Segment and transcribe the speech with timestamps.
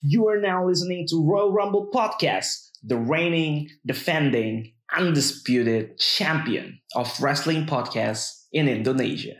[0.00, 7.66] You are now listening to Royal Rumble Podcast, the reigning, defending, undisputed champion of wrestling
[7.66, 9.34] podcasts in Indonesia.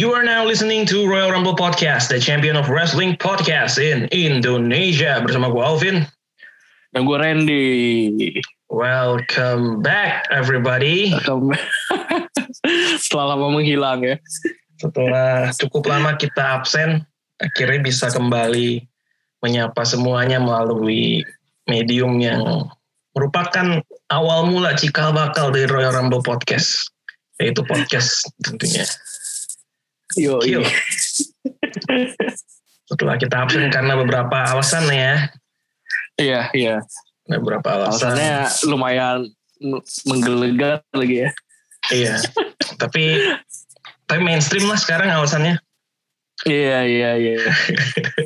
[0.00, 5.20] You are now listening to Royal Rumble Podcast, the champion of wrestling podcast in Indonesia.
[5.20, 6.08] Bersama gue Alvin.
[6.96, 7.60] Dan gue Randy.
[8.72, 11.12] Welcome back everybody.
[13.04, 14.16] Setelah lama menghilang ya.
[14.80, 17.04] Setelah cukup lama kita absen,
[17.36, 18.80] akhirnya bisa kembali
[19.44, 21.28] menyapa semuanya melalui
[21.68, 22.72] medium yang
[23.12, 26.88] merupakan awal mula cikal bakal dari Royal Rumble Podcast.
[27.36, 28.88] Yaitu podcast tentunya.
[30.18, 30.66] Yo, Kill.
[32.90, 35.30] Setelah kita absen karena beberapa alasan ya.
[36.18, 36.76] Iya, iya.
[37.30, 38.18] Beberapa alasan.
[38.18, 38.34] Alasannya
[38.66, 39.18] lumayan
[40.08, 41.30] menggelegar lagi ya.
[41.90, 42.14] Iya.
[42.82, 43.16] tapi
[44.04, 45.62] tapi mainstream lah sekarang alasannya.
[46.48, 47.36] Iya, iya, iya.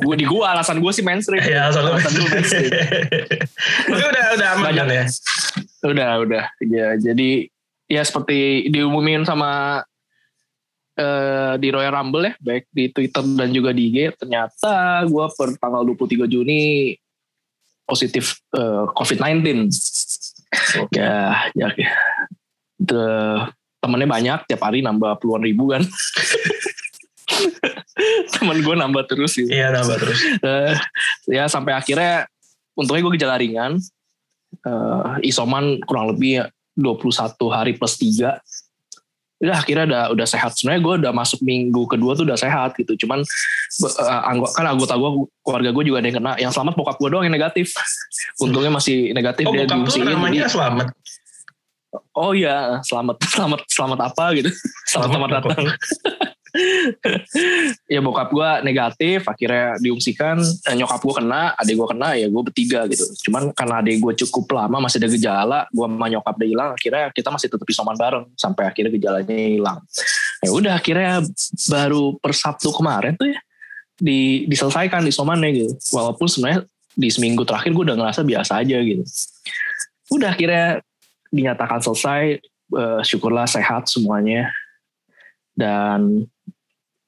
[0.07, 1.43] gue di gue alasan gue sih mainstream.
[1.43, 2.71] Iya, alasan lu gue mainstream.
[3.91, 4.87] Tapi udah udah aman Banyak.
[4.87, 5.05] kan ya.
[5.85, 6.45] udah, udah.
[6.65, 7.51] Ya, jadi
[7.91, 9.83] ya seperti diumumin sama
[10.99, 15.59] eh, di Royal Rumble ya, baik di Twitter dan juga di IG, ternyata gue per
[15.59, 16.95] tanggal 23 Juni
[17.85, 19.69] positif eh, COVID-19.
[20.95, 21.93] Ya, ya, ya.
[22.79, 23.51] The-
[23.85, 25.85] temennya banyak, tiap hari nambah puluhan ribu kan.
[28.33, 29.45] Temen gue nambah terus sih.
[29.45, 30.19] Iya nambah terus.
[30.41, 30.75] Eh,
[31.29, 32.25] ya sampai akhirnya
[32.73, 33.77] untungnya gue gejala ringan
[34.63, 36.47] Eh, isoman kurang lebih
[36.79, 38.39] 21 hari plus 3
[39.45, 40.57] udah akhirnya udah udah sehat.
[40.57, 42.97] Sebenarnya gue udah masuk minggu kedua tuh udah sehat gitu.
[43.05, 46.33] Cuman eh, anggo- kan anggota gue keluarga gue juga ada yang kena.
[46.41, 47.77] Yang selamat bokap gue doang yang negatif.
[48.41, 50.87] Untungnya masih negatif Oh dia bokap diungsiin, namanya jadi- selamat.
[52.15, 54.51] oh iya selamat selamat selamat apa gitu.
[54.85, 56.34] Selamat Selamat, datang
[57.91, 60.39] ya bokap gue negatif akhirnya diungsikan.
[60.41, 63.05] Eh, nyokap gue kena adik gue kena ya gue bertiga gitu.
[63.29, 67.05] Cuman karena adik gue cukup lama masih ada gejala gue sama nyokap udah hilang akhirnya
[67.11, 69.79] kita masih tetap isoman bareng sampai akhirnya gejalanya hilang.
[70.43, 71.27] Ya udah akhirnya
[71.67, 73.41] baru per Sabtu kemarin tuh ya
[73.99, 75.73] di diselesaikan isomannya gitu.
[75.95, 79.03] Walaupun sebenarnya di seminggu terakhir gue udah ngerasa biasa aja gitu.
[80.15, 80.83] Udah akhirnya
[81.35, 82.39] dinyatakan selesai.
[82.75, 84.51] Eh, syukurlah sehat semuanya.
[85.55, 86.27] Dan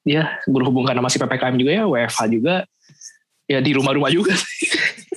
[0.07, 2.55] ya berhubung karena masih ppkm juga ya WFH juga
[3.43, 4.31] ya di rumah-rumah juga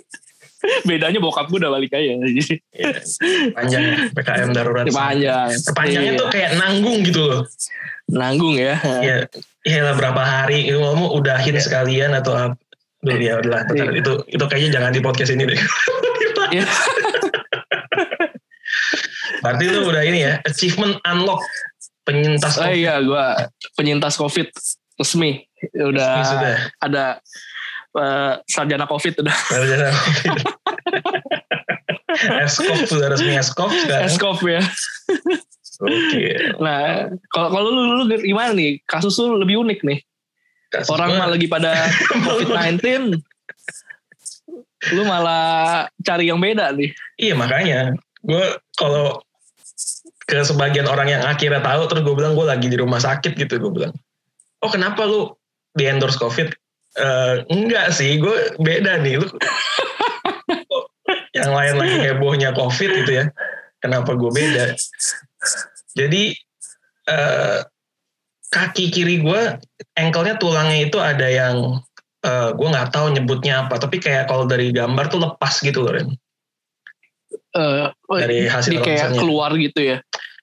[0.89, 2.93] bedanya bokap gue udah balik aja jadi Iya.
[3.55, 4.84] Panjang ya, PKM darurat.
[4.91, 6.21] panjang Panjangnya Iya.
[6.21, 7.43] tuh kayak nanggung gitu loh.
[8.11, 9.17] nanggung ya Iya.
[9.61, 12.57] Iya lah berapa hari itu ngomong udahin sekalian atau apa.
[13.05, 13.65] Duh, ya udahlah.
[13.72, 13.93] Iya.
[14.01, 15.61] itu itu kayaknya jangan di podcast ini deh.
[16.51, 16.67] Iya.
[19.41, 21.41] Berarti lu udah ini ya, achievement unlock
[22.03, 23.25] penyintas oh iya gue
[23.77, 24.49] penyintas covid
[25.00, 25.41] resmi.
[25.72, 26.55] Udah, Resmi sudah.
[26.81, 27.05] ada
[27.97, 29.37] eh, sarjana covid udah.
[29.53, 30.37] Sarjana COVID.
[32.91, 34.05] Sudah resmi Eskov sekarang.
[34.05, 34.60] eskov ya?
[35.81, 36.27] Oke.
[36.60, 38.83] nah kalau kalau lu, lu gimana nih?
[38.84, 39.99] Kasus lu lebih unik nih.
[40.69, 41.72] Kasus orang mah lagi pada
[42.27, 43.16] COVID-19
[44.93, 46.91] lu malah cari yang beda nih.
[47.16, 47.94] Iya makanya.
[48.21, 48.44] Gue
[48.77, 49.22] kalau
[50.28, 53.56] ke sebagian orang yang akhirnya tahu terus gue bilang gue lagi di rumah sakit gitu
[53.59, 53.94] gue bilang
[54.60, 55.32] oh kenapa lu
[55.75, 56.53] di endorse covid?
[56.98, 59.22] Eh, enggak sih gue beda nih.
[59.22, 59.28] Lu
[61.38, 63.25] yang lain lagi hebohnya covid gitu ya.
[63.81, 64.75] Kenapa gue beda?
[65.94, 66.34] Jadi
[67.09, 67.59] eh,
[68.50, 69.43] kaki kiri gue
[69.94, 71.78] engkelnya tulangnya itu ada yang
[72.27, 73.78] eh, gue nggak tahu nyebutnya apa.
[73.78, 76.10] Tapi kayak kalau dari gambar tuh lepas gitu loh Ren.
[77.50, 79.98] Eh, oh, Dari hasil kayak keluar gitu ya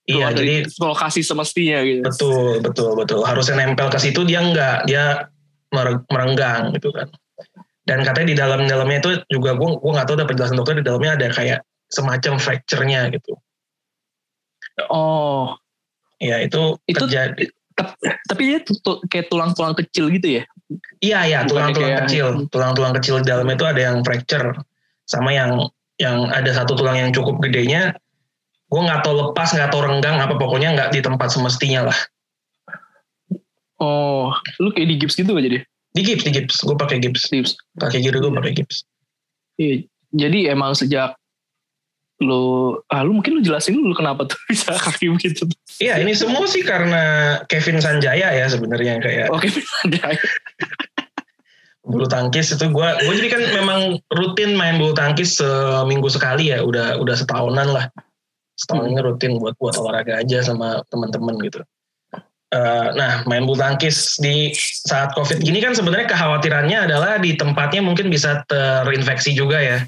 [0.08, 3.20] Iya, jadi lokasi semestinya gitu betul, betul, betul.
[3.28, 5.28] Harusnya nempel ke situ dia enggak, dia
[5.76, 7.12] mere- merenggang gitu kan.
[7.84, 11.20] Dan katanya di dalam-dalamnya itu juga gue gue nggak tahu ada penjelasan dokter di dalamnya
[11.20, 11.60] ada kayak
[11.92, 13.36] semacam fracture-nya gitu.
[14.88, 15.56] oh
[16.18, 17.46] Ya itu, Itu- terjadi.
[18.26, 18.60] tapi dia
[19.06, 20.44] kayak tulang-tulang kecil gitu ya
[20.98, 24.52] Iya, iya, tulang-tulang kayak- kecil, tulang-tulang kecil di dalamnya itu ada yang fracture,
[25.06, 25.62] sama yang
[25.96, 27.94] yang ada satu tulang yang cukup gedenya.
[28.68, 32.00] Gue nggak tahu lepas, nggak tahu renggang, apa pokoknya nggak di tempat semestinya lah.
[33.78, 36.66] oh lu kayak di gips gitu aja deh Di gips, di gips.
[36.66, 37.30] Gue pakai gips.
[37.30, 38.82] gips Kaki kiri gue pakai gips.
[39.62, 41.14] Iya, jadi emang sejak
[42.18, 45.46] lu ah lu mungkin lu jelasin dulu kenapa tuh bisa kaki begitu
[45.78, 49.46] Iya, ini semua sih karena Kevin Sanjaya ya sebenarnya kayak oke
[51.88, 53.80] bulu tangkis itu gue gue jadi kan memang
[54.12, 57.86] rutin main bulu tangkis seminggu sekali ya udah udah setahunan lah
[58.58, 61.62] setahun ini rutin buat buat olahraga aja sama teman-teman gitu
[62.48, 64.56] Uh, nah, main bulu tangkis di
[64.88, 69.84] saat COVID gini kan sebenarnya kekhawatirannya adalah di tempatnya mungkin bisa terinfeksi juga ya.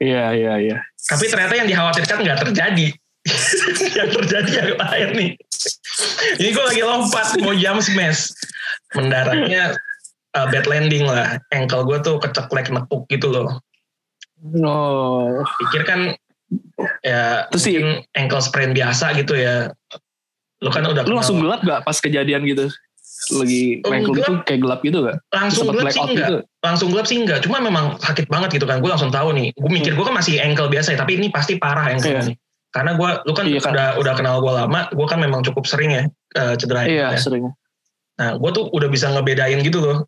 [0.00, 0.78] Iya, iya, iya.
[0.96, 2.88] Tapi ternyata yang dikhawatirkan nggak terjadi.
[4.00, 5.30] yang terjadi yang lain nih.
[6.40, 8.32] Ini gue lagi lompat mau jam smash.
[8.96, 9.76] Mendaratnya
[10.40, 11.36] uh, bad landing lah.
[11.52, 13.60] Ankle gue tuh keceklek nekuk gitu loh.
[14.40, 15.44] Oh.
[15.60, 16.16] Pikir kan
[17.00, 17.78] ya Terus sih-
[18.12, 19.70] ankle sprain biasa gitu ya.
[20.60, 22.66] Lu kan udah Lu langsung gelap gak pas kejadian gitu?
[23.32, 24.18] Lagi ankle gelap.
[24.18, 25.16] gitu kayak gelap gitu gak?
[25.30, 26.16] langsung gelap sih enggak.
[26.18, 26.36] gitu?
[26.60, 27.38] Langsung gelap sih enggak.
[27.40, 28.80] Cuma memang sakit banget gitu kan.
[28.80, 29.48] Gue langsung tahu nih.
[29.54, 30.98] Gue mikir gue kan masih ankle biasa ya.
[30.98, 32.22] Tapi ini pasti parah ankle Iya.
[32.28, 32.36] nih.
[32.68, 33.70] Karena gue, lu kan Iya kan.
[33.70, 34.80] udah udah kenal gue lama.
[34.90, 36.02] Gue kan memang cukup sering ya
[36.34, 37.18] uh, cedera Iya, ya.
[37.18, 37.46] sering.
[38.14, 39.98] Nah, gue tuh udah bisa ngebedain gitu loh.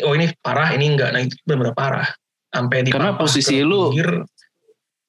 [0.00, 1.12] Oh ini parah, ini enggak.
[1.12, 2.08] Nah itu benar-benar parah.
[2.48, 3.92] Sampai di Karena posisi lu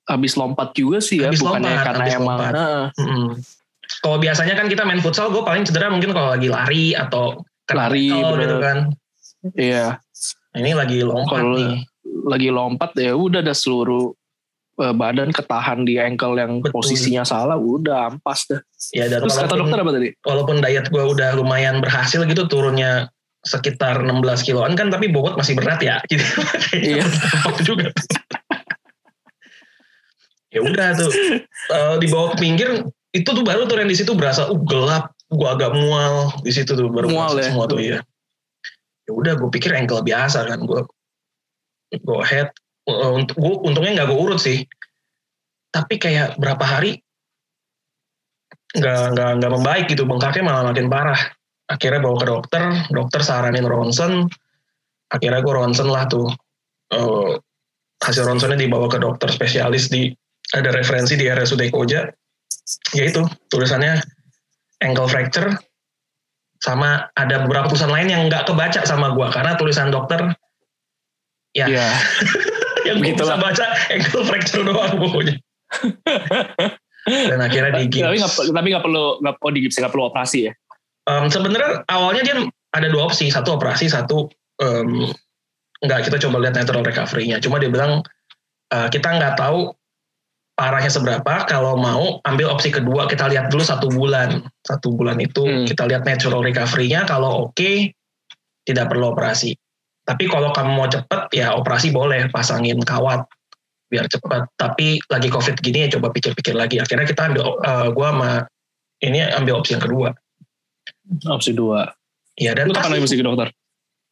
[0.04, 2.52] Habis lompat juga sih ya, Habis bukannya lompat, karena habis emang lompat.
[3.00, 3.30] Heeh.
[4.00, 8.12] Kalau biasanya kan kita main futsal, gue paling cedera mungkin kalau lagi lari atau Lari,
[8.12, 8.78] gitu kan.
[9.56, 9.98] Iya,
[10.54, 11.82] Nah, ini lagi lompat Kalau- nih.
[12.24, 14.14] lagi lompat ya udah ada seluruh
[14.74, 16.82] eh, badan ketahan di ankle yang Betul.
[16.82, 18.58] posisinya salah, udah ampas dah.
[18.90, 20.10] Ya dan Terus kata dokter apa tadi?
[20.22, 23.06] walaupun diet gue udah lumayan berhasil gitu turunnya
[23.40, 26.26] sekitar 16 kiloan kan tapi bobot masih berat ya gitu.
[26.74, 27.06] Iya.
[27.68, 27.94] Juga.
[30.54, 31.12] Ya udah tuh.
[31.64, 35.12] Eh, di bawah pinggir itu tuh baru tuh yang di situ berasa uh gelap.
[35.34, 37.50] Gua agak mual di situ tuh baru Mual ya?
[37.50, 38.06] semua tuh ya
[39.04, 40.82] ya udah gue pikir ankle biasa kan gue
[42.04, 42.50] go ahead.
[42.90, 44.66] Eh, untuk gue untungnya nggak gue urut sih.
[45.70, 46.98] Tapi kayak berapa hari
[48.74, 50.10] nggak nggak nggak membaik gitu.
[50.10, 51.20] Bengkaknya malah makin parah.
[51.70, 54.26] Akhirnya bawa ke dokter dokter saranin ronsen.
[55.14, 56.34] Akhirnya gue ronsen lah tuh.
[56.90, 57.38] Eh,
[58.02, 60.10] hasil ronsennya dibawa ke dokter spesialis di
[60.54, 62.08] ada referensi di RSUD Koja
[62.96, 64.00] ya itu tulisannya
[64.80, 65.52] ankle fracture
[66.64, 70.32] sama ada beberapa tulisan lain yang nggak kebaca sama gua karena tulisan dokter
[71.52, 71.90] ya Iya.
[72.88, 75.36] yang gue bisa baca ankle fracture doang pokoknya
[77.30, 80.48] dan akhirnya di Tapi nggak tapi nggak perlu nggak oh di gips nggak perlu operasi
[80.48, 80.52] ya?
[81.04, 82.36] Um, sebenarnya awalnya dia
[82.74, 84.32] ada dua opsi, satu operasi, satu
[84.64, 85.12] um,
[85.84, 87.44] nggak kita coba lihat natural recovery-nya.
[87.44, 88.00] Cuma dia bilang
[88.72, 89.76] uh, kita nggak tahu
[90.64, 91.44] parahnya seberapa.
[91.44, 94.40] Kalau mau ambil opsi kedua, kita lihat dulu satu bulan.
[94.64, 95.68] Satu bulan itu Hmm.
[95.68, 97.04] kita lihat natural recovery-nya.
[97.04, 97.92] Kalau oke,
[98.64, 99.52] tidak perlu operasi.
[100.08, 103.28] Tapi kalau kamu mau cepet, ya operasi boleh pasangin kawat
[103.92, 104.48] biar cepat.
[104.56, 106.80] Tapi lagi covid gini ya coba pikir-pikir lagi.
[106.80, 108.32] Akhirnya kita ambil, uh, gua sama
[109.04, 110.16] ini ambil opsi yang kedua.
[111.28, 111.92] Opsi dua.
[112.40, 113.52] Ya dan Lu kapan lagi mesti ke dokter?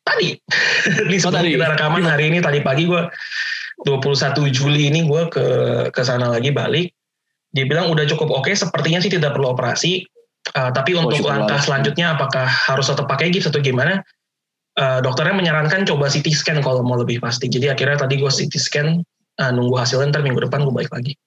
[0.02, 0.34] tadi
[1.08, 1.54] ini sebelum tadi.
[1.54, 3.06] kita rekaman hari ini tadi pagi gue
[3.84, 5.46] 21 Juli ini gue ke
[5.90, 6.92] ke sana lagi balik
[7.52, 10.06] dia bilang udah cukup oke sepertinya sih tidak perlu operasi
[10.58, 14.02] Uh, tapi Oh, untuk langkah selanjutnya apakah harus tetap pakai gips atau gimana
[14.72, 18.56] Uh, dokternya menyarankan coba CT scan kalau mau lebih pasti jadi akhirnya tadi gue CT
[18.56, 19.04] scan
[19.44, 21.20] uh, nunggu hasilnya ntar minggu depan gue balik lagi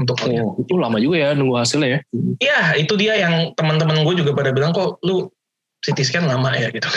[0.00, 0.16] untuk.
[0.24, 1.98] Oh, itu lama juga ya nunggu hasilnya ya.
[2.40, 5.28] Iya, itu dia yang teman-teman gue juga pada bilang kok lu
[5.84, 6.88] CT scan lama ya gitu.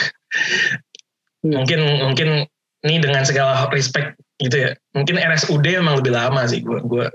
[1.44, 1.62] Hmm.
[1.62, 2.30] mungkin mungkin
[2.88, 4.72] ini dengan segala respect gitu ya.
[4.92, 7.06] Mungkin RSUD emang lebih lama sih gue gue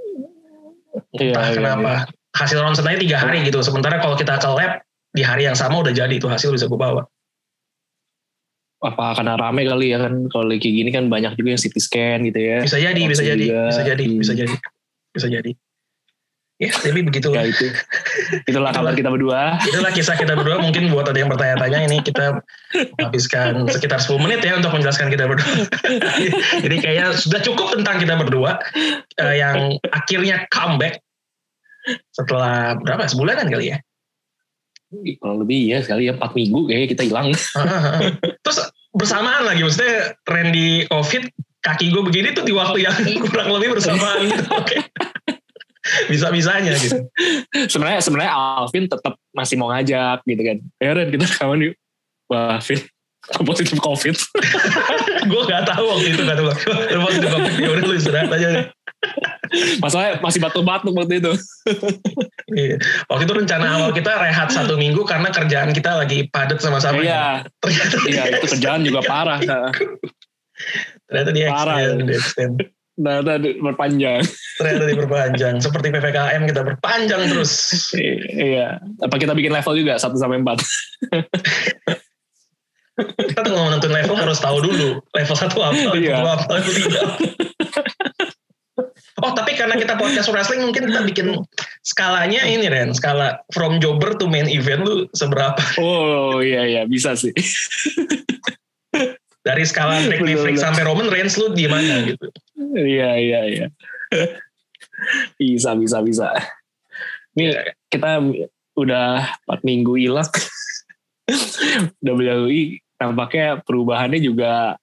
[1.16, 1.92] Iya, entah iya, kenapa.
[2.30, 3.58] Hasil ronsen aja tiga hari gitu.
[3.62, 6.78] Sementara kalau kita ke lab di hari yang sama udah jadi itu hasil bisa gue
[6.78, 7.02] bawa.
[8.80, 12.18] Apa karena rame kali ya kan kalau lagi gini kan banyak juga yang CT scan
[12.30, 12.58] gitu ya.
[12.64, 14.18] Bisa jadi, bisa Langsung jadi, bisa jadi, Hmm.
[14.18, 14.54] bisa jadi,
[15.12, 15.50] bisa jadi.
[16.60, 17.32] Ya, tapi begitu.
[17.32, 17.72] Ya itu.
[18.44, 19.56] Itulah kabar kita berdua.
[19.64, 20.60] Itulah kisah kita berdua.
[20.60, 22.44] Mungkin buat ada yang bertanya-tanya ini kita
[23.00, 25.48] habiskan sekitar 10 menit ya untuk menjelaskan kita berdua.
[26.68, 28.60] Jadi kayaknya sudah cukup tentang kita berdua
[29.16, 31.00] eh, yang akhirnya comeback
[32.12, 33.80] setelah berapa sebulanan kali ya.
[34.90, 37.32] Kalau lebih ya sekali ya 4 minggu kayaknya kita hilang.
[38.44, 38.58] Terus
[38.92, 41.24] bersamaan lagi maksudnya Randy COVID
[41.60, 44.44] kaki gue begini tuh di waktu yang kurang lebih bersamaan gitu.
[44.60, 44.76] Oke.
[46.12, 47.08] Bisa-bisanya gitu.
[47.72, 50.58] sebenarnya sebenarnya Alvin tetap masih mau ngajak gitu kan.
[50.76, 51.74] Ya Ren kita rekaman yuk.
[52.28, 52.80] Wah Vin
[53.44, 54.16] positif COVID.
[55.30, 56.54] gue gak tahu waktu itu gue.
[56.96, 58.66] Lu positif COVID ya udah lu istirahat aja deh.
[59.80, 61.32] Masalahnya masih batuk-batuk waktu itu.
[62.50, 62.76] Iya.
[63.08, 67.00] Waktu itu rencana awal kita rehat satu minggu karena kerjaan kita lagi padat sama-sama.
[67.00, 69.40] Iya, Ternyata iya itu kerjaan juga parah.
[71.08, 71.76] Ternyata dia Parah.
[71.80, 72.56] extend, extend.
[73.00, 74.20] Nah, tadi berpanjang.
[74.60, 75.54] Ternyata diperpanjang.
[75.64, 77.52] Seperti PPKM kita berpanjang terus.
[78.36, 78.76] iya.
[79.00, 80.44] Apa kita bikin level juga 1 sampai 4?
[83.00, 86.20] kita tuh ngomong nentuin level harus tahu dulu level satu apa, level Iya.
[86.20, 87.00] dua apa, level tiga.
[87.00, 87.16] apa.
[89.24, 91.26] oh tapi karena kita podcast wrestling mungkin kita bikin
[91.80, 95.56] skalanya ini Ren, skala from jobber to main event lu seberapa?
[95.80, 97.32] Oh iya iya bisa sih.
[99.40, 102.28] Dari skala Bener, Maverick sampai Roman Reigns lu di mana gitu?
[102.76, 103.66] Iya iya iya.
[105.40, 106.28] bisa bisa bisa.
[107.36, 107.56] Ini
[107.88, 108.20] kita
[108.76, 110.28] udah 4 minggu hilang.
[112.04, 114.76] WWE tampaknya perubahannya juga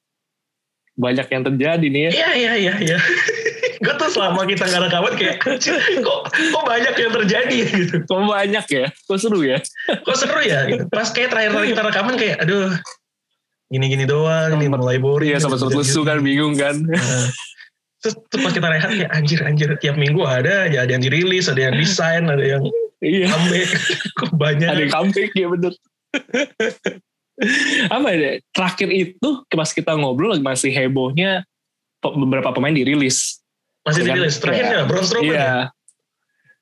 [0.97, 2.11] banyak yang terjadi nih ya.
[2.11, 2.97] Iya iya iya iya.
[3.77, 7.95] Gue tuh selama kita nggak rekaman kayak "Anjir, kok kok banyak yang terjadi ya?" gitu.
[8.09, 8.85] Kok banyak ya?
[9.05, 9.61] Kok seru ya?
[10.01, 10.65] Kok seru ya?
[10.65, 10.89] Gitu.
[10.89, 12.73] Pas kayak terakhir kali kita rekaman kayak aduh
[13.67, 15.35] gini-gini doang nih mulai boring.
[15.35, 15.79] Iya sama Gitu-gitu.
[15.83, 16.75] lesu kan bingung kan.
[16.87, 17.27] Nah,
[17.97, 21.49] Terus, terus pas kita rehat kayak anjir anjir tiap minggu ada aja ada yang dirilis,
[21.49, 22.61] ada yang desain, ada yang
[23.01, 23.25] Iya.
[23.29, 23.69] comeback.
[24.21, 24.69] Kok banyak.
[24.69, 25.73] Ada yang comeback ya bener.
[27.89, 28.31] Apa ya?
[28.53, 31.41] Terakhir itu pas kita ngobrol masih hebohnya
[32.01, 33.41] beberapa pemain dirilis.
[33.81, 34.35] Masih Kan, dirilis.
[34.41, 34.73] Terakhir iya.
[34.73, 35.37] ya, Braun Strowman Iya.
[35.41, 35.57] ya?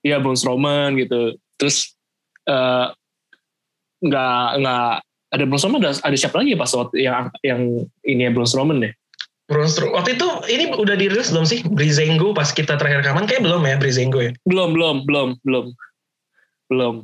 [0.03, 1.21] Iya Braun Strowman gitu.
[1.59, 1.95] Terus
[2.47, 2.87] eh,
[4.03, 4.93] nggak nggak
[5.35, 7.61] ada Braun Strowman ada, ada siapa lagi ya pas waktu yang yang
[8.07, 8.93] ini ya Braun Strowman deh.
[9.51, 9.99] Braun Strowman.
[9.99, 11.59] Waktu itu ini udah dirilis belum sih?
[11.67, 14.31] Brizengo pas kita terakhir rekaman kayak belum ya Brizengo ya?
[14.47, 15.65] Belum belum belum belum
[16.71, 16.95] belum.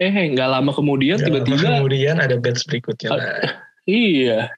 [0.00, 3.08] Eh nggak lama kemudian lama tiba-tiba Kemudian ada batch berikutnya.
[3.10, 3.16] Ah.
[3.16, 3.52] Nah,
[3.88, 4.52] iya.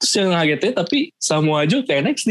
[0.00, 2.28] Terus yang ngagetnya tapi Samoa Joe ke NXT.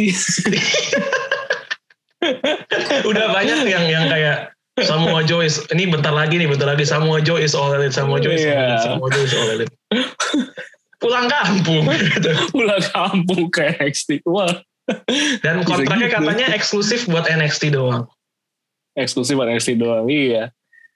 [3.10, 7.22] udah banyak yang yang kayak Samoa Joe is ini bentar lagi nih bentar lagi Samoa
[7.22, 8.58] Joe is all elite Samoa Joe is Iya.
[8.58, 9.74] elite Samoa Joe is all elite
[11.04, 12.32] pulang kampung gitu.
[12.50, 14.24] Pulang kampung ke NXT.
[14.26, 14.50] Wah
[15.46, 16.16] dan kontraknya gitu.
[16.18, 18.10] katanya eksklusif buat NXT doang
[18.98, 20.10] eksklusif buat NXT doang.
[20.10, 20.50] Iya.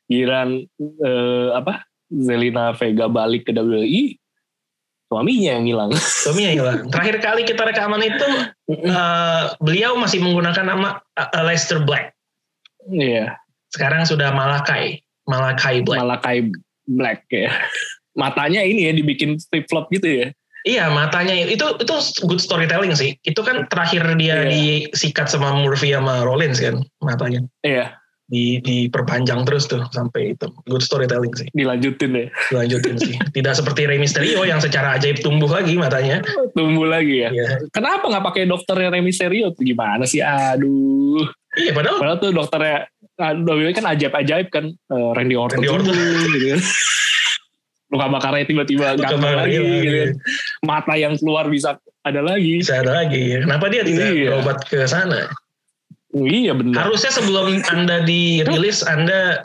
[0.08, 1.86] Giran eh, apa?
[2.08, 4.16] Zelina Vega balik ke WWE.
[5.08, 5.92] Suaminya yang hilang.
[6.26, 8.28] suaminya hilang terakhir kali kita rekaman itu
[8.74, 12.16] eh, beliau masih menggunakan nama eh, Leicester Black
[12.88, 13.36] Iya.
[13.72, 16.38] Sekarang sudah Malakai Malakai Black Malakai
[16.88, 17.52] Black ya.
[18.18, 20.28] Matanya ini ya dibikin flip flop gitu ya.
[20.66, 21.96] Iya matanya itu itu
[22.28, 23.16] good storytelling sih.
[23.24, 24.90] Itu kan terakhir dia Iya.
[24.92, 27.46] disikat sama Murphy sama Rollins kan matanya.
[27.64, 27.96] Iya.
[28.28, 30.52] Di diperpanjang terus tuh sampai itu.
[30.68, 31.48] Good storytelling sih.
[31.56, 32.28] Dilanjutin ya.
[32.52, 33.16] Lanjutin sih.
[33.16, 36.20] Tidak seperti Rey Mysterio yang secara ajaib tumbuh lagi matanya.
[36.52, 37.32] Tumbuh lagi ya.
[37.32, 37.72] Iya.
[37.72, 39.56] Kenapa nggak pakai dokternya Rey Mysterio?
[39.56, 40.20] Tuh Gimana sih?
[40.20, 41.24] Aduh.
[41.56, 42.78] Iya padahal Padahal tuh dokternya
[43.18, 44.66] WWE kan ajaib-ajaib kan.
[44.70, 45.58] Eh, Randy Orton.
[45.58, 45.94] Randy Orton.
[46.32, 46.58] gitu.
[47.92, 49.52] Luka bakarnya tiba-tiba ganteng lagi.
[49.54, 49.74] iya, Gitu.
[49.88, 50.04] iya.
[50.04, 50.10] kan.
[50.62, 52.60] Mata yang keluar bisa ada lagi.
[52.60, 53.36] bisa ada lagi.
[53.38, 54.30] Kenapa dia tidak Iya.
[54.36, 55.28] berobat ke sana?
[56.14, 56.88] Iya benar.
[56.88, 59.44] Harusnya sebelum Anda dirilis Anda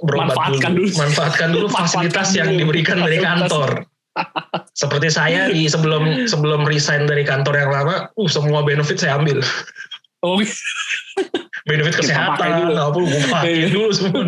[0.00, 0.86] berobat Manfaatkan dulu.
[0.86, 0.98] dulu.
[0.98, 3.70] Manfaatkan dulu fasilitas Manfaatkan yang dulu diberikan dari kantor.
[4.72, 9.42] Seperti saya di sebelum sebelum resign dari kantor yang lama, uh semua benefit saya ambil.
[10.24, 10.40] Oh,
[11.64, 12.72] Benefit Kita kesehatan, pakai dulu.
[12.80, 13.66] apa gue pakai Iya.
[13.68, 14.22] dulu semua.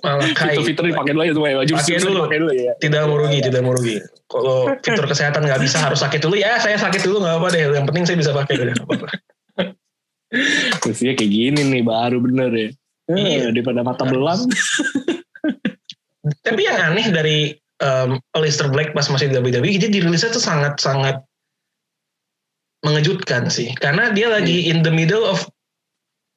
[0.00, 1.56] Malah kayak fitur-fitur dipakai dulu ya semua ya.
[1.68, 2.20] Pakai dulu.
[2.24, 2.72] Dulu ya.
[2.80, 3.96] tidak merugi, tidak merugi.
[4.24, 7.60] Kalau fitur kesehatan nggak bisa harus sakit dulu, ya saya sakit dulu nggak apa deh.
[7.76, 8.76] Yang penting saya bisa pakai udah.
[10.86, 12.68] Mestinya kayak gini nih baru bener ya.
[13.10, 13.36] Iya.
[13.36, 14.40] Eh, daripada mata belang.
[16.44, 17.38] Tapi yang aneh dari
[17.82, 21.20] um, Aleister Black pas masih di WWE, dia dirilisnya tuh sangat-sangat
[22.80, 23.72] mengejutkan sih.
[23.76, 25.44] Karena dia lagi in the middle of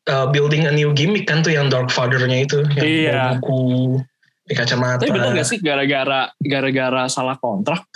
[0.07, 2.63] uh, building a new gimmick kan tuh yang Dark Father-nya itu.
[2.75, 3.21] Yang Iya.
[3.39, 3.99] buku,
[4.43, 4.99] di kacamata.
[5.03, 7.87] Tapi bener gak sih gara-gara gara-gara salah kontrak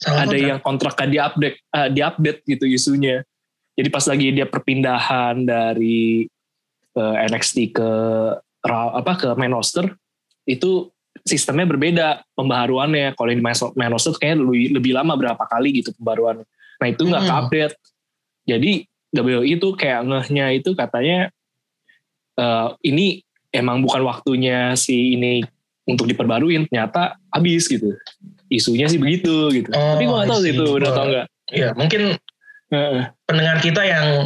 [0.00, 0.48] Salah ada kontrak.
[0.48, 3.20] yang kontraknya diupdate eh, diupdate gitu isunya.
[3.72, 6.24] Jadi pas lagi dia perpindahan dari
[6.96, 7.90] eh, NXT ke
[8.62, 9.90] apa ke main roster
[10.46, 10.86] itu
[11.26, 13.12] sistemnya berbeda pembaharuannya.
[13.12, 16.40] Kalau di main main roster kayaknya lebih, lebih lama berapa kali gitu pembaruan.
[16.82, 17.38] Nah itu nggak Hmm.
[17.46, 17.74] update.
[18.50, 18.72] Jadi
[19.14, 21.30] WWE itu kayak ngehnya itu katanya
[22.34, 23.22] eh, ini
[23.54, 25.44] emang bukan waktunya si ini
[25.84, 27.92] untuk diperbaruin ternyata habis gitu
[28.48, 31.68] isunya sih begitu gitu Oh, tapi gue gak tahu sih itu udah tau gak Iya,
[31.76, 32.16] mungkin
[33.28, 34.24] pendengar kita yang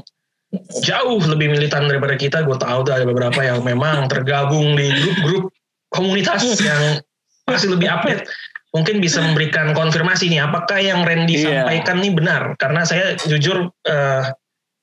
[0.79, 5.51] jauh lebih militan daripada kita, gue tahu tuh ada beberapa yang memang tergabung di grup-grup
[5.91, 7.03] komunitas yang
[7.51, 8.23] masih lebih update.
[8.77, 11.65] Mungkin bisa memberikan konfirmasi nih, apakah yang Randy Iya.
[11.65, 12.43] sampaikan nih benar?
[12.61, 14.23] Karena saya jujur eh,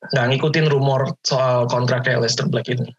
[0.09, 2.89] nggak ngikutin rumor soal kontraknya Lester Black ini.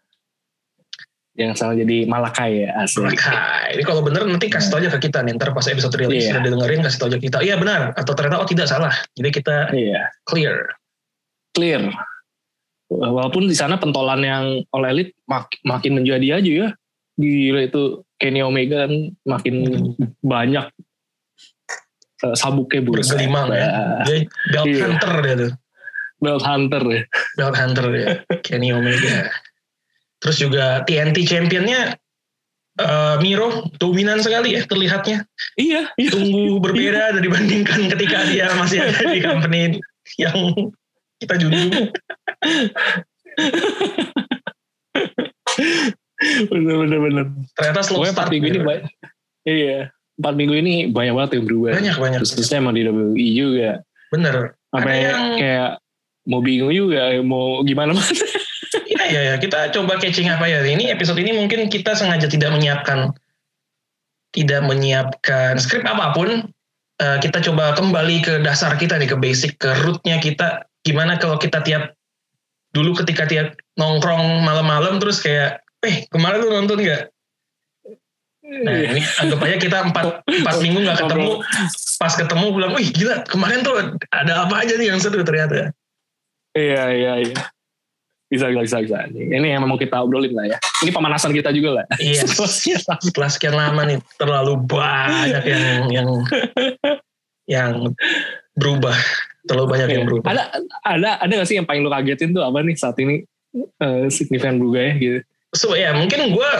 [1.35, 5.11] yang sama jadi Malakai ya asli Maka ini kalau bener nanti kasih tau aja ke
[5.11, 6.39] kita nih, ntar pas episode rilis Iya.
[6.39, 8.95] udah dengerin kasih tau aja kita, iya benar, atau ternyata oh tidak salah.
[9.19, 10.63] Jadi kita iya clear.
[11.51, 11.91] clear
[12.87, 16.67] walaupun di sana pentolan yang oleh elit mak- makin menjadi aja ya
[17.15, 17.83] Gila itu
[18.15, 19.55] Kenny Omega kan makin
[20.19, 20.84] banyak eh,
[22.35, 23.15] sabuknya buset.
[23.17, 23.67] bergelimang ya.
[24.05, 24.19] Dia
[24.51, 24.79] belt Iya.
[24.87, 25.51] hunter dia tuh.
[26.23, 27.01] Belt hunter ya.
[27.35, 28.07] Belt hunter dia.
[28.41, 29.27] Kenny Omega.
[30.23, 31.99] Terus juga TNT championnya
[32.75, 35.27] eh, Miro dominan sekali ya terlihatnya.
[35.59, 36.09] Iya, iya.
[36.11, 39.79] Sungguh berbeda dibandingkan ketika dia masih ada di company
[40.19, 40.37] yang
[41.19, 41.71] kita junjung.
[46.51, 47.25] bener bener bener.
[47.55, 48.31] Ternyata slow Pokoknya start.
[48.33, 48.83] ini banyak.
[49.45, 49.79] Iya.
[50.15, 51.71] Empat minggu ini banyak banget yang berubah.
[51.75, 52.19] Banyak banyak.
[52.23, 53.71] Khususnya emang di WWE juga.
[54.11, 54.35] Bener.
[54.71, 55.69] Ada yang- kayak
[56.25, 58.15] mau bingung juga mau gimana mana.
[58.87, 59.35] Iya iya ya.
[59.37, 60.63] Kita coba catching apa ya.
[60.63, 63.11] Ini episode ini mungkin kita sengaja tidak menyiapkan
[64.31, 66.47] tidak menyiapkan skrip apa pun.
[66.95, 71.35] Eh, kita coba kembali ke dasar kita nih ke basic ke rootnya kita gimana kalau
[71.35, 71.91] kita tiap
[72.71, 77.11] dulu ketika tiap nongkrong malam-malam terus kayak eh kemarin lu nonton nggak
[78.63, 78.87] nah Iya.
[78.95, 81.31] ini anggap aja kita empat empat minggu nggak ketemu
[81.97, 83.73] pas ketemu bilang wih gila kemarin tuh
[84.11, 85.75] ada apa aja nih yang seru ternyata
[86.55, 87.35] Iya iya iya.
[88.31, 88.97] Bisa bisa bisa bisa.
[89.11, 90.57] Ini yang mau kita obrolin lah ya.
[90.81, 91.85] Ini pemanasan kita juga lah.
[91.99, 92.23] Iya.
[93.03, 96.09] setelah sekian lama nih terlalu banyak yang yang
[97.45, 97.71] yang
[98.55, 98.95] berubah
[99.45, 100.09] terlalu banyak yang Iya.
[100.09, 100.43] berubah Ada
[100.87, 103.21] ada ada gak sih yang paling lu kagetin tuh apa nih saat ini
[103.83, 105.19] eh, signifikan berubah ya gitu.
[105.51, 106.51] so ya mungkin gue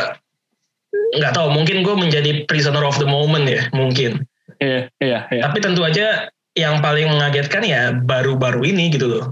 [1.15, 4.23] nggak tahu mungkin gue menjadi prisoner of the moment ya mungkin
[4.55, 5.41] Iya iya iya.
[5.51, 9.25] tapi tentu aja yang paling mengagetkan ya baru-baru ini gitu loh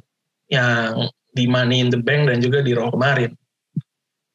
[0.52, 3.32] yang di Money in the Bank dan juga di Raw kemarin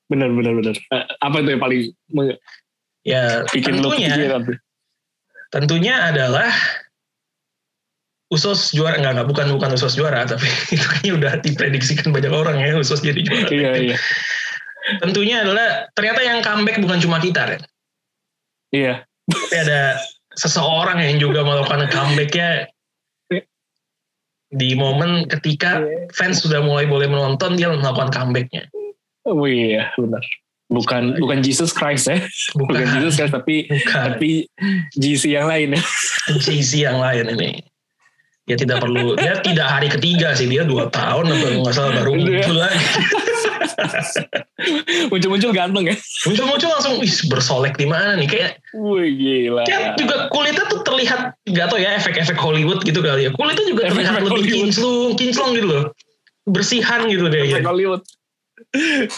[0.08, 0.72] Bener bener bener.
[0.72, 1.82] Eh, apa itu yang paling
[3.04, 4.12] ya bikin tentunya
[5.52, 6.48] tentunya adalah
[8.28, 10.44] Usos juara enggak enggak bukan bukan Usos juara tapi
[10.74, 13.48] itu kayaknya udah diprediksikan banyak orang ya Usos jadi juara.
[13.52, 13.96] Iya iya.
[15.02, 17.62] Tentunya adalah ternyata yang comeback bukan cuma kita Ren.
[18.72, 19.04] Iya.
[19.28, 20.00] Tapi ada
[20.36, 22.68] seseorang yang juga melakukan comebacknya
[24.48, 25.84] di momen ketika
[26.16, 28.64] fans sudah mulai boleh menonton dia melakukan comebacknya.
[29.28, 30.24] Oh iya benar.
[30.68, 32.20] Bukan bukan Jesus Christ ya.
[32.56, 34.30] Bukan, Bukan, Jesus Christ tapi bukan tapi
[34.96, 35.82] GC yang lain ya.
[36.40, 37.60] JC yang lain ini.
[38.48, 42.16] Dia tidak perlu, dia tidak hari ketiga sih, dia dua tahun atau nggak salah baru
[42.16, 42.24] Iya.
[42.24, 42.80] muncul lagi.
[45.10, 45.96] Muncul-muncul ganteng ya.
[46.26, 48.26] Muncul-muncul langsung, wih bersolek di mana nih?
[48.26, 49.62] Kayak, Wih gila.
[49.64, 53.30] kayak juga kulitnya tuh terlihat, nggak tau ya efek-efek Hollywood gitu kali ya.
[53.32, 54.58] Kulitnya juga Efek-efek terlihat lebih Hollywood.
[54.68, 55.84] kinclong, kinclong gitu loh.
[56.44, 57.40] Bersihan gitu deh.
[57.44, 57.68] Efek Ya.
[57.68, 58.02] Hollywood.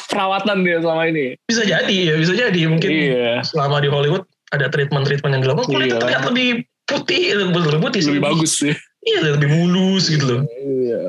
[0.06, 1.34] Perawatan dia selama ini.
[1.42, 2.60] Bisa jadi ya, bisa jadi.
[2.68, 3.40] Mungkin Iya.
[3.42, 6.02] selama di Hollywood ada treatment-treatment yang dilakukan, kulitnya Iya.
[6.02, 6.48] terlihat lebih
[6.84, 8.10] putih, lebih putih sih.
[8.12, 8.74] Lebih bagus sih.
[9.00, 10.40] Iya, lebih mulus gitu loh.
[10.44, 11.00] Iya.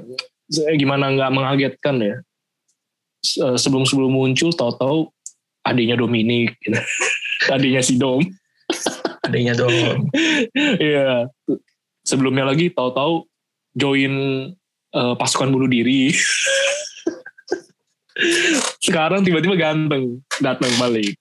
[0.48, 2.16] Saya Gimana nggak mengagetkan ya?
[3.22, 5.10] Se- Sebelum-sebelum muncul, tahu-tahu
[5.62, 6.78] adiknya Dominic, gitu.
[7.56, 8.22] adiknya si Dom.
[9.26, 10.10] Adanya dong.
[10.82, 11.30] Iya.
[12.02, 13.30] Sebelumnya lagi tahu-tahu
[13.72, 14.14] join
[14.92, 16.10] eh, pasukan bunuh diri.
[18.82, 21.16] Sekarang tiba-tiba ganteng datang balik.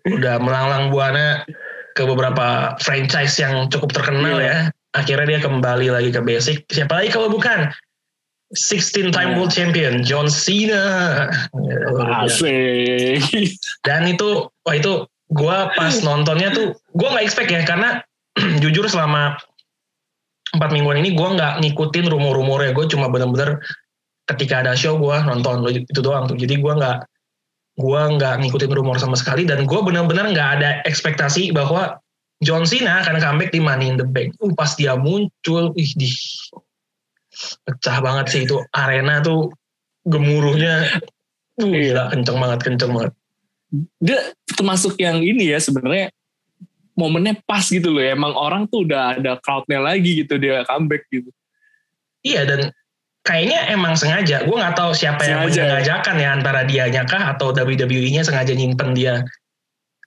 [0.00, 1.44] udah melanglang buana
[1.92, 4.48] ke beberapa franchise yang cukup terkenal Iya.
[4.48, 4.56] ya.
[4.96, 6.64] Akhirnya dia kembali lagi ke basic.
[6.66, 7.68] Siapa lagi kalau bukan
[8.50, 9.36] 16 time Iya.
[9.38, 10.82] world champion John Cena.
[12.26, 13.22] Asik.
[13.86, 18.02] Dan itu wah itu gua pas nontonnya tuh gua nggak expect ya karena
[18.62, 19.38] jujur selama
[20.58, 22.74] empat mingguan ini gua nggak ngikutin rumor-rumornya.
[22.74, 23.62] Gue cuma bener-bener
[24.26, 26.34] ketika ada show gua nonton itu doang tuh.
[26.34, 26.98] Jadi gua nggak
[27.78, 32.02] gua nggak ngikutin rumor sama sekali dan gua bener-bener nggak ada ekspektasi bahwa
[32.40, 34.32] John Cena akan comeback di Money in the Bank.
[34.40, 36.08] Uh, pas dia muncul, ih di
[37.64, 39.50] pecah banget sih itu arena tuh
[40.04, 40.86] gemuruhnya.
[41.60, 41.92] Uh, Iya.
[41.92, 43.12] gila, kenceng banget, kenceng banget.
[44.00, 46.08] Dia termasuk yang ini ya sebenarnya
[46.96, 48.00] momennya pas gitu loh.
[48.00, 51.28] Emang orang tuh udah ada crowdnya lagi gitu dia comeback gitu.
[52.24, 52.60] Iya dan
[53.24, 54.44] kayaknya emang sengaja.
[54.48, 55.52] Gue nggak tahu siapa yang Sengaja.
[55.84, 59.20] menyengajakan ya antara dianya kah atau WWE-nya sengaja nyimpen dia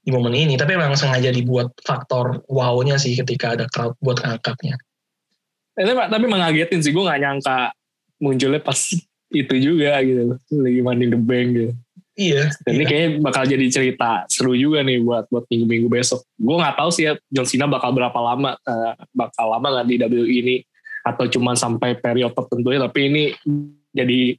[0.02, 0.58] di momen ini.
[0.58, 4.74] Tapi emang sengaja dibuat faktor wow-nya sih ketika ada crowd buat ngangkatnya.
[5.74, 7.74] Eh, tapi, tapi mengagetin sih gue nggak nyangka
[8.22, 8.80] munculnya pas
[9.42, 10.38] itu juga gitu.
[10.54, 11.72] Lagi manding the bank gitu.
[12.14, 12.54] Iya.
[12.62, 12.90] Dan ini iya.
[12.90, 16.22] kayaknya bakal jadi cerita seru juga nih buat buat minggu-minggu besok.
[16.38, 19.96] Gue nggak tahu sih ya John Cena bakal berapa lama, eh, bakal lama nggak di
[19.98, 20.56] WWE ini
[21.04, 22.86] atau cuma sampai periode tertentu ya.
[22.86, 23.24] Tapi ini
[23.90, 24.38] jadi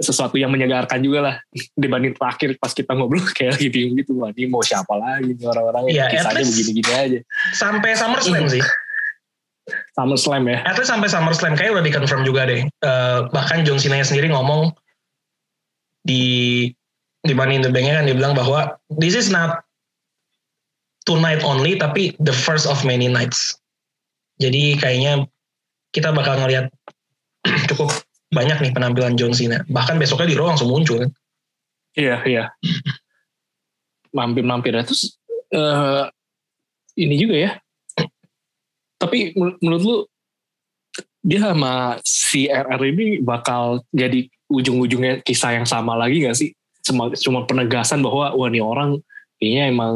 [0.00, 1.36] sesuatu yang menyegarkan juga lah
[1.82, 5.92] dibanding terakhir pas kita ngobrol kayak lagi bingung gitu wah ini mau siapa lagi orang-orang
[5.92, 7.18] Iya, yang at kisahnya begini-gini aja
[7.52, 8.64] Sampai SummerSlam sih.
[9.92, 12.64] Sama slam ya At least sampai SummerSlam kayak udah dikonfirm juga deh.
[12.64, 14.72] Eh, bahkan John Cena sendiri ngomong
[16.02, 16.66] di
[17.22, 19.62] di Money in the kan dia bilang bahwa this is not
[21.06, 23.58] tonight only tapi the first of many nights.
[24.42, 25.26] Jadi kayaknya
[25.94, 26.72] kita bakal ngelihat
[27.70, 27.92] cukup
[28.32, 29.62] banyak nih penampilan John Cena.
[29.70, 31.10] Bahkan besoknya di Raw langsung muncul kan.
[31.94, 32.44] Iya, iya.
[34.16, 34.82] Mampir-mampir ya.
[34.82, 35.20] Terus
[35.54, 36.08] uh,
[36.96, 37.50] ini juga ya.
[39.02, 39.96] Tapi menurut lu
[41.22, 46.54] dia sama si RR ini bakal jadi ujung-ujungnya kisah yang sama lagi gak sih?
[46.82, 48.98] Cuma, cuma penegasan bahwa wah ini orang
[49.38, 49.94] kayaknya emang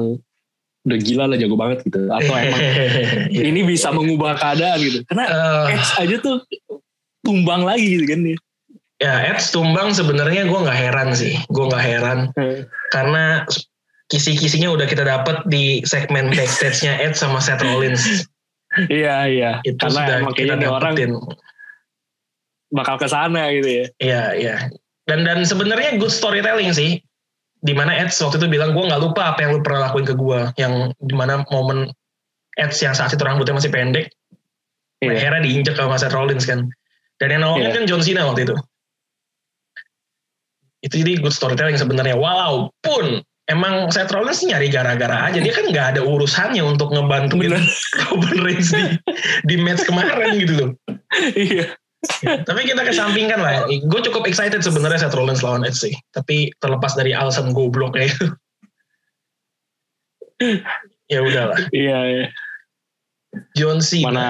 [0.86, 2.06] udah gila lah jago banget gitu.
[2.06, 2.62] Atau emang
[3.50, 4.98] ini bisa mengubah keadaan gitu.
[5.10, 5.24] Karena
[5.70, 6.46] uh, aja tuh
[7.26, 8.38] tumbang lagi gitu kan ya
[8.96, 11.36] ya Edge tumbang sebenarnya gue nggak heran sih.
[11.52, 12.18] Gue nggak heran.
[12.32, 12.64] Hmm.
[12.94, 13.44] karena
[14.06, 18.30] kisi-kisinya udah kita dapat di segmen backstage-nya Edge sama Seth Rollins
[18.92, 19.50] iya iya.
[19.64, 20.70] Itu karena sudah emang kita dapetin.
[20.72, 20.94] orang
[22.74, 23.84] bakal ke sana gitu ya.
[24.02, 24.56] Iya iya.
[25.06, 27.00] Dan dan sebenarnya good storytelling sih.
[27.64, 30.14] Di mana Edge waktu itu bilang gue nggak lupa apa yang lu pernah lakuin ke
[30.14, 31.88] gue yang di mana momen
[32.60, 34.12] Edge yang saat itu rambutnya masih pendek
[35.00, 35.16] yeah.
[35.16, 36.68] akhirnya diinjek sama Seth Rollins kan.
[37.16, 37.74] Dan yang nolongin yeah.
[37.74, 38.56] kan John Cena waktu itu.
[40.84, 45.86] Itu jadi good storytelling sebenarnya walaupun emang Seth Rollins nyari gara-gara aja dia kan nggak
[45.96, 47.54] ada urusannya untuk ngebantuin
[48.10, 48.84] Roman Reigns di,
[49.46, 50.70] di match kemarin gitu loh
[51.34, 51.74] iya
[52.22, 53.66] tapi kita kesampingkan lah.
[53.66, 55.94] Gue cukup excited sebenarnya Seth Rollins lawan Edge sih.
[56.14, 58.30] Tapi terlepas dari alasan goblok itu.
[61.12, 61.58] ya udahlah.
[61.72, 62.26] Iya, iya.
[63.58, 64.06] John Cena.
[64.12, 64.28] Mana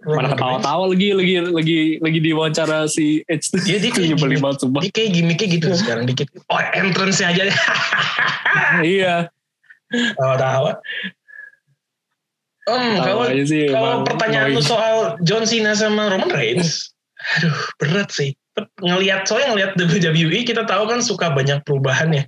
[0.00, 3.60] mana ketawa-tawa lagi lagi lagi lagi diwawancara si Edge tuh.
[3.64, 4.80] Iya dia kayak gimmick, banget sumpah.
[4.84, 6.28] Dia kayak gimmicknya gitu sekarang dikit.
[6.48, 7.48] Oh entrance aja.
[8.84, 9.28] iya.
[10.16, 10.80] Tawa-tawa.
[12.70, 16.92] Um, kalau sih, kalau pertanyaan lu soal John Cena sama Roman Reigns,
[17.40, 18.36] aduh berat sih.
[18.78, 22.24] Ngelihat soalnya ngelihat WWE kita tahu kan suka banyak perubahan ya.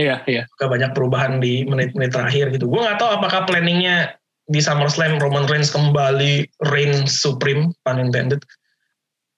[0.00, 0.42] Iya, iya.
[0.54, 2.70] Suka banyak perubahan di menit-menit terakhir gitu.
[2.70, 4.19] Gue nggak tahu apakah planningnya
[4.50, 6.42] di SummerSlam Roman Reigns kembali
[6.74, 8.42] reign supreme, pun intended,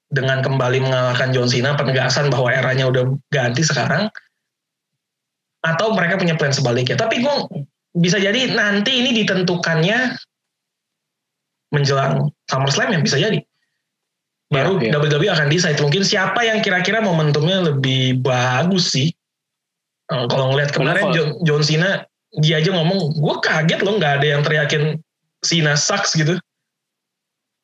[0.08, 4.08] dengan kembali mengalahkan John Cena, penegasan bahwa eranya udah ganti sekarang,
[5.60, 6.96] atau mereka punya plan sebaliknya.
[6.96, 7.34] Tapi gue
[8.00, 10.16] bisa jadi nanti ini ditentukannya
[11.76, 13.40] menjelang SummerSlam yang bisa jadi.
[14.52, 15.00] Baru ya, ya.
[15.00, 19.08] WWE akan decide mungkin siapa yang kira-kira momentumnya lebih bagus sih.
[20.12, 22.04] Uh, kalau ngeliat kemarin John, John Cena
[22.40, 24.96] dia aja ngomong, gue kaget loh nggak ada yang teriakin
[25.42, 26.38] Cena sucks gitu.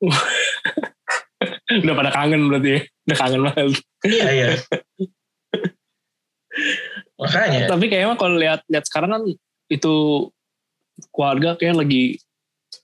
[1.85, 2.81] Udah pada kangen berarti ya.
[3.09, 3.81] Udah kangen banget.
[4.05, 4.49] iya, iya.
[7.19, 7.71] Makanya.
[7.71, 9.23] Tapi kayaknya kalau lihat lihat sekarang kan
[9.71, 9.95] itu
[11.15, 12.19] keluarga kayak lagi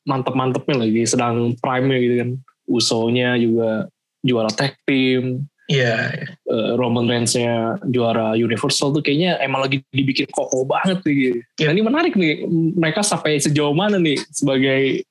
[0.06, 2.30] mantep-mantepnya lagi sedang prime gitu kan
[2.64, 3.88] Usonya juga
[4.24, 6.12] juara tag team Iya.
[6.12, 6.36] Yeah.
[6.44, 11.40] Uh, Roman Reigns-nya juara Universal tuh kayaknya emang lagi dibikin kokoh banget nih.
[11.56, 11.68] Yeah.
[11.68, 12.44] Nah, ini menarik nih.
[12.76, 15.08] Mereka sampai sejauh mana nih sebagai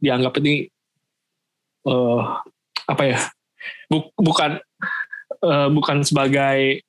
[0.00, 0.68] dianggap ini
[1.88, 2.44] uh,
[2.84, 3.18] apa ya?
[3.88, 4.60] Buk, bukan
[5.44, 6.84] uh, bukan sebagai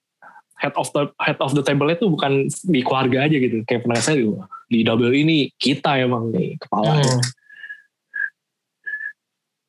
[0.61, 3.97] head of the head of the table itu bukan di keluarga aja gitu kayak pernah
[3.97, 7.21] saya juga di double ini kita emang nih kepala hmm.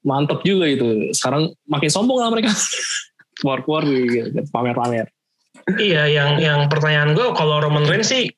[0.05, 2.53] mantep juga itu sekarang makin sombong lah mereka
[3.43, 5.11] keluar keluar gitu, pamer-pamer
[5.83, 8.31] iya yang yang pertanyaan gue kalau Roman Reigns sih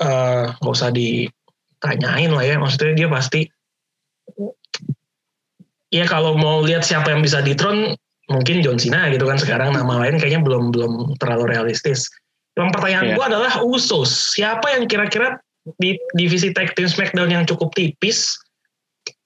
[0.00, 3.50] eh, nggak uh, usah ditanyain lah ya maksudnya dia pasti
[5.90, 7.94] ya kalau mau lihat siapa yang bisa ditron
[8.26, 10.92] mungkin John Cena gitu kan sekarang nama lain kayaknya belum belum
[11.22, 12.10] terlalu realistis.
[12.56, 13.16] Yang pertanyaan yeah.
[13.20, 14.34] gue adalah Usos.
[14.34, 15.38] Siapa yang kira-kira
[15.78, 18.38] di divisi tag team SmackDown yang cukup tipis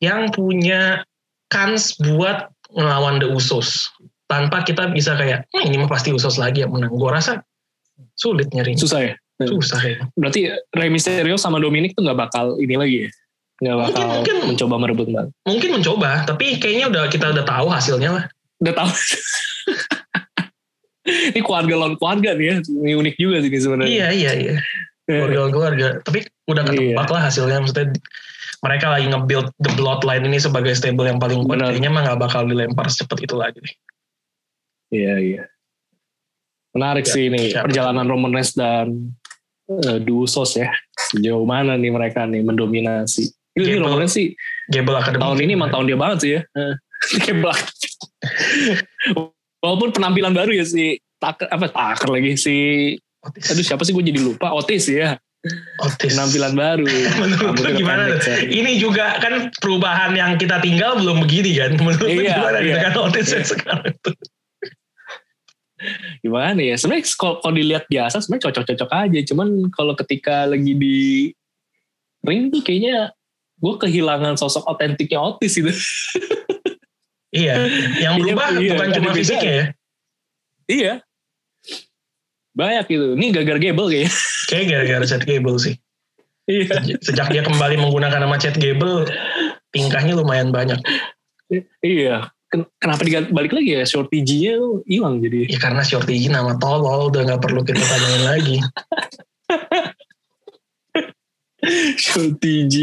[0.00, 1.04] yang punya
[1.52, 3.88] kans buat ngelawan The Usos
[4.30, 6.94] tanpa kita bisa kayak hm, ini mah pasti Usos lagi yang menang.
[6.94, 7.42] Gue rasa
[8.14, 8.78] sulit nyari.
[8.78, 9.14] Susah ya.
[9.42, 9.98] Susah ya.
[10.14, 13.08] Berarti Rey Mysterio sama Dominic tuh nggak bakal ini lagi ya?
[13.60, 15.26] Nggak bakal mungkin, mungkin, mencoba merebut mbak.
[15.44, 18.24] Mungkin mencoba, tapi kayaknya udah kita udah tahu hasilnya lah
[18.60, 18.92] udah tahu
[21.32, 24.54] ini keluarga lawan keluarga nih ya ini unik juga sih sebenarnya iya iya iya
[25.08, 27.14] keluarga lawan keluarga tapi udah ketebak iya.
[27.16, 27.96] lah hasilnya maksudnya
[28.60, 32.44] mereka lagi nge-build the bloodline ini sebagai stable yang paling kuat kayaknya mah gak bakal
[32.44, 33.64] dilempar secepat itu lagi
[34.90, 35.42] iya iya
[36.70, 37.66] menarik ya, sih ini siap.
[37.66, 39.14] perjalanan Roman Reigns dan
[39.66, 40.70] uh, Dusos ya
[41.10, 44.34] sejauh mana nih mereka nih mendominasi ini Roman Reigns sih
[44.70, 46.40] Gable Academy tahun ini emang tahun dia banget sih ya
[47.26, 47.54] Gable
[49.60, 52.56] Walaupun penampilan baru ya si Taker apa Taker lagi si
[53.20, 53.52] Otis.
[53.52, 55.20] Aduh siapa sih gue jadi lupa Otis ya.
[55.84, 56.16] Otis.
[56.16, 56.88] Penampilan baru.
[57.20, 58.16] Menurut lu gimana?
[58.40, 61.76] Ini juga kan perubahan yang kita tinggal belum begini kan.
[61.84, 62.84] Menurut iya, gimana gitu iya.
[62.88, 63.44] kan Otis iya.
[63.44, 63.92] sekarang
[66.20, 66.74] gimana ya?
[66.76, 69.20] Sebenarnya kalau, dilihat biasa sebenarnya cocok-cocok aja.
[69.32, 71.32] Cuman kalau ketika lagi di
[72.24, 73.12] ring tuh kayaknya
[73.60, 75.68] gue kehilangan sosok otentiknya Otis gitu
[77.36, 77.68] iya
[78.00, 79.64] yang berubah Iya, bukan cuma fisiknya ya.
[80.70, 80.94] Iya.
[82.54, 83.06] Banyak gitu.
[83.18, 84.12] Ini gagar Gable kayaknya.
[84.50, 85.74] Kayak gara-gara Chad Gable sih.
[86.46, 86.98] Iya.
[87.02, 89.06] Sejak dia kembali menggunakan nama Chad Gable
[89.70, 90.78] tingkahnya lumayan banyak.
[91.82, 95.46] Iya Ken- kenapa diganti balik lagi ya shorty G-nya tuh hilang jadi.
[95.46, 98.56] Ya karena Shorty G nama tolol udah nggak perlu kita tanyain lagi.
[102.02, 102.76] Shorty G.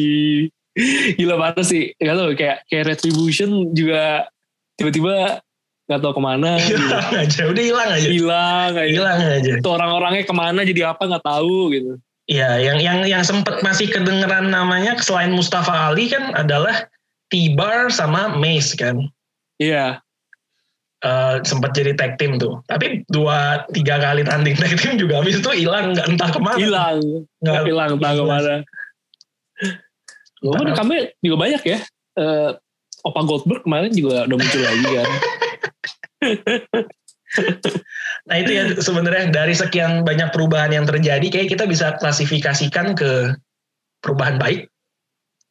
[1.17, 4.29] Gila banget sih gak tau kayak kayak retribution juga
[4.77, 5.41] tiba-tiba
[5.89, 6.77] nggak tahu ke mana gitu.
[6.77, 8.07] hilang aja udah hilang aja.
[8.07, 8.87] Hilang aja.
[8.87, 9.51] Hilang aja.
[9.59, 11.91] Itu orang-orangnya ke mana jadi apa nggak tahu gitu.
[12.27, 16.87] Ya yang yang yang sempet masih kedengeran namanya selain Mustafa Ali kan adalah
[17.31, 19.11] T-Bar sama Mace kan
[19.61, 20.01] iya.
[21.05, 22.65] Eh sempat jadi tag team tuh.
[22.65, 26.57] Tapi dua tiga kali tanding tag team juga habis itu hilang nggak entah ke mana.
[26.57, 26.97] Hilang.
[27.45, 28.55] Nggak- hilang entah ke mana.
[30.41, 30.77] Walaupun Entah.
[30.85, 31.79] kami juga banyak ya.
[32.17, 32.49] Eh,
[33.05, 35.09] Opa Goldberg kemarin juga udah muncul lagi kan.
[38.27, 43.35] Nah itu ya sebenarnya dari sekian banyak perubahan yang terjadi, kayak kita bisa klasifikasikan ke
[44.01, 44.67] perubahan baik,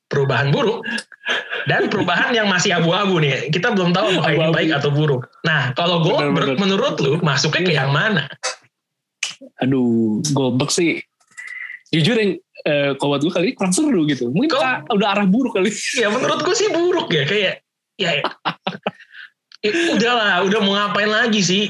[0.07, 0.87] perubahan buruk,
[1.66, 3.51] dan perubahan yang masih abu-abu nih.
[3.51, 5.27] Kita belum tahu apakah ini baik atau buruk.
[5.42, 6.62] Nah kalau Goldberg Benar-benar.
[6.62, 8.31] menurut lu masuknya ke yang mana?
[9.61, 11.03] aduh Goldberg sih
[11.90, 15.09] jujur yang eh, kalau buat gue kali ini kurang seru gitu mungkin Kok- ka- udah
[15.12, 17.55] arah buruk kali Ya menurut gue sih buruk ya, kayak
[18.01, 18.11] ya,
[19.61, 21.64] ya udahlah, udah mau ngapain lagi sih?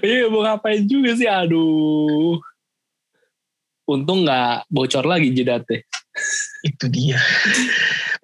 [0.00, 2.36] iya mau ngapain juga sih aduh
[3.84, 5.80] untung nggak bocor lagi jedatnya
[6.62, 7.18] Itu dia.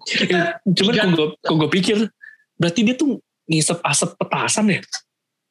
[0.01, 1.97] Kita cuman kok gue kok gue pikir
[2.55, 4.81] berarti dia tuh ngisep asap petasan ya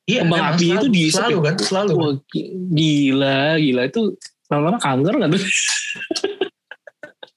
[0.08, 1.44] Iya, Kembang api selalu, itu diisep selalu ya?
[1.44, 1.92] kan, selalu.
[1.94, 4.02] Wah, gi- gila gila itu
[4.48, 5.42] lama-lama kanker nggak tuh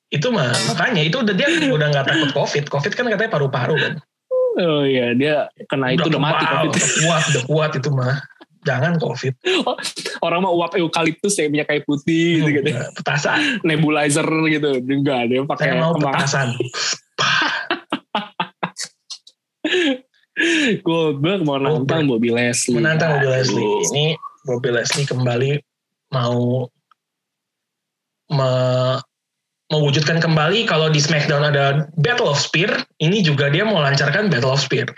[0.08, 2.64] Itu mah makanya itu udah dia udah nggak takut covid.
[2.66, 3.94] Covid kan katanya paru-paru kan.
[4.58, 5.34] oh iya dia
[5.66, 8.16] kena itu udah mati covid Udah kuat, udah kuat itu mah.
[8.60, 9.32] Jangan covid.
[10.20, 12.68] orang mah uap eukaliptus ya minyak kayu putih gitu, gitu.
[12.76, 13.38] Udah, Petasan.
[13.64, 16.48] nebulizer gitu enggak dia pakai Saya mau petasan.
[20.80, 23.34] Goldberg mau nantang Bobby Leslie Menantang Bobby Aduh.
[23.36, 23.68] Leslie.
[23.92, 24.06] Ini
[24.44, 25.50] Bobby Leslie kembali
[26.10, 26.64] mau
[28.30, 29.00] me-
[29.70, 34.50] mewujudkan kembali kalau di SmackDown ada Battle of Spear, ini juga dia mau lancarkan Battle
[34.50, 34.90] of Spear.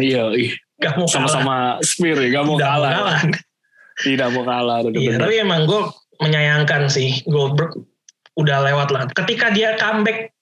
[0.00, 0.54] Iya iya.
[0.84, 1.14] Gak mau kalah.
[1.14, 3.20] sama-sama Spear ya gak mau Tidak kalah kalah.
[4.02, 5.80] tidak mau kalah Iya, tapi emang gue
[6.20, 7.74] menyayangkan sih Goldberg
[8.34, 9.02] udah lewat lah.
[9.08, 10.34] Ketika dia comeback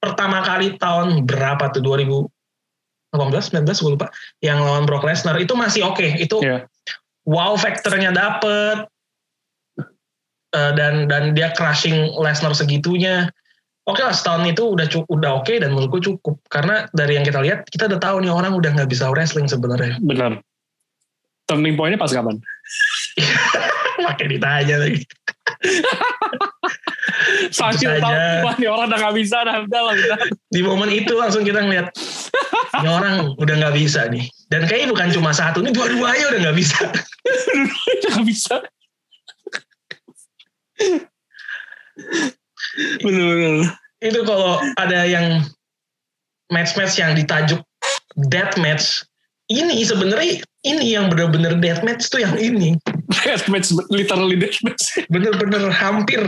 [0.00, 2.28] pertama kali tahun berapa tuh 2018,
[3.12, 4.08] 19 gue lupa,
[4.40, 6.16] yang lawan Brock Lesnar itu masih oke.
[6.16, 6.64] Itu Iya.
[7.24, 8.88] wow faktornya dapet
[10.48, 13.28] Eh, dan dan dia crushing Lesnar segitunya.
[13.88, 16.36] Oke lah setahun itu udah cu- udah oke dan menurut gue cukup.
[16.52, 19.96] Karena dari yang kita lihat kita udah tahu nih orang udah nggak bisa wrestling sebenarnya.
[20.04, 20.44] bener
[21.48, 22.36] turning pointnya pas kapan?
[24.06, 25.00] Pakai ditanya lagi.
[27.50, 27.98] Saja.
[27.98, 30.18] tau wah ini orang udah gak bisa dah udah lah udah.
[30.52, 31.88] Di momen itu langsung kita ngeliat
[32.78, 34.28] ini orang udah nggak bisa nih.
[34.52, 36.78] Dan kayaknya bukan cuma satu ini dua-duanya udah nggak bisa.
[37.98, 38.54] Udah gak bisa
[43.02, 43.72] bener-bener.
[43.98, 45.42] Itu kalau ada yang
[46.54, 47.60] match-match yang ditajuk
[48.30, 49.04] death match
[49.48, 52.76] ini sebenarnya ini yang bener-bener death match tuh yang ini.
[53.08, 55.08] Deathmatch literally deathmatch.
[55.08, 56.20] Bener-bener hampir.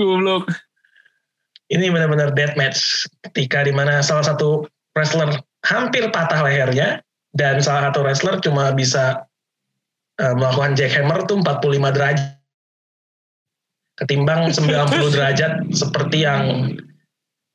[0.00, 0.48] Goblok.
[1.68, 4.64] Ini benar-benar death match ketika di mana salah satu
[4.96, 7.00] wrestler hampir patah lehernya
[7.36, 9.24] dan salah satu wrestler cuma bisa
[10.20, 12.28] eh, melakukan jackhammer tuh 45 derajat.
[13.96, 16.72] Ketimbang 90 derajat seperti yang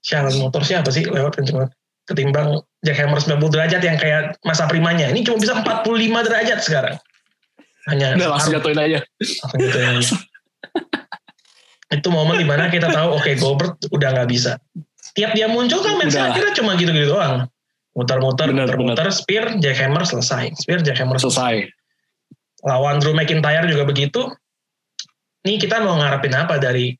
[0.05, 1.03] Sharon motor siapa sih?
[1.03, 1.67] Lewat kenceng
[2.07, 5.11] ketimbang jackhammer 90 derajat yang kayak masa primanya.
[5.11, 5.83] Ini cuma bisa 45
[6.23, 6.95] derajat sekarang.
[7.91, 8.99] Hanya udah langsung jatuhin aja.
[9.19, 10.15] Langsung gitu aja.
[11.87, 14.59] itu momen di mana kita tahu oke Goldberg udah nggak bisa.
[15.15, 16.35] Tiap dia muncul kan Udah.
[16.35, 17.47] akhirnya cuma gitu-gitu doang.
[17.97, 20.53] Muter-muter Benar, muter-muter spear jackhammer selesai.
[20.61, 21.76] Spear jackhammer selesai selesai
[22.67, 24.27] lawan Drew McIntyre juga begitu
[25.47, 26.91] ini kita mau ngarepin apa dari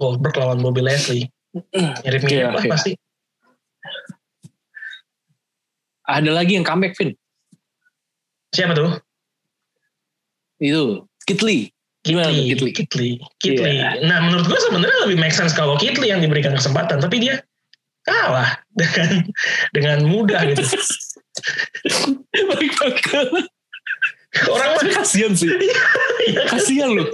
[0.00, 1.28] Goldberg lawan Bobby Leslie
[2.02, 2.72] mirip-mirip Iya, lah iya.
[2.72, 2.90] pasti
[6.08, 7.12] ada lagi yang comeback Vin
[8.56, 8.96] siapa tuh
[10.64, 11.68] itu Kit Lee
[12.00, 13.76] gimana tuh Kitli, Kitli, Kitli.
[13.76, 14.00] Iya.
[14.08, 17.44] Nah menurut gue sebenarnya lebih make sense kalau Kitli yang diberikan kesempatan, tapi dia
[18.08, 19.28] kalah dengan
[19.76, 20.64] dengan mudah gitu.
[24.30, 25.50] Orang mah kasihan sih.
[25.50, 26.46] Iya.
[26.46, 27.08] kasihan loh.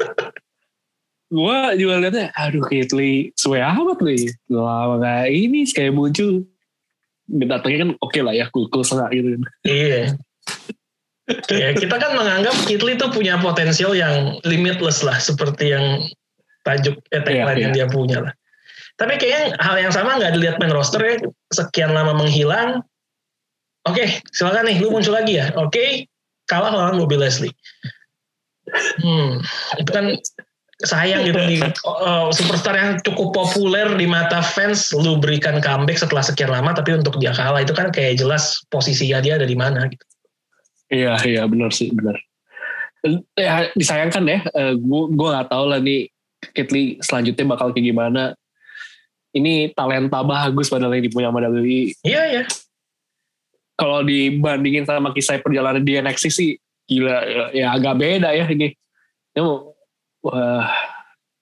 [1.26, 4.30] Gua juga liatnya, aduh Kitli, suwe amat nih.
[4.46, 6.46] Lama kayak ini kayak muncul.
[7.26, 9.28] Datangnya kan oke lah ya, cool-cool setengah gitu.
[9.66, 10.14] Iya.
[11.50, 16.06] ya, kita kan menganggap Kitli tuh punya potensial yang limitless lah, seperti yang
[16.62, 18.32] tajuk eh, tagline Iya, yang dia punya lah.
[18.94, 21.18] Tapi kayaknya hal yang sama nggak dilihat main roster ya,
[21.50, 22.86] sekian lama menghilang.
[23.86, 25.50] Oke, silakan nih, lu muncul lagi ya.
[25.58, 26.06] Oke,
[26.46, 27.54] kalah lawan Bobby Leslie.
[29.02, 29.38] Hmm,
[29.78, 30.18] itu kan
[30.84, 36.20] sayang gitu di uh, superstar yang cukup populer di mata fans lu berikan comeback setelah
[36.20, 39.88] sekian lama tapi untuk dia kalah itu kan kayak jelas posisinya dia ada di mana
[39.88, 40.04] gitu.
[40.86, 42.14] Iya, iya benar sih, benar.
[43.38, 44.38] Ya, disayangkan ya,
[44.74, 46.10] gue gue nggak tahu lah nih
[46.52, 48.22] Kitli selanjutnya bakal kayak gimana.
[49.36, 51.92] Ini talenta bagus padahal yang dipunya sama WWE.
[52.06, 52.44] Iya ya.
[53.76, 56.50] Kalau dibandingin sama kisah perjalanan di NXT sih
[56.88, 58.72] gila ya, ya agak beda ya ini.
[59.36, 59.44] Ya,
[60.24, 60.66] wah,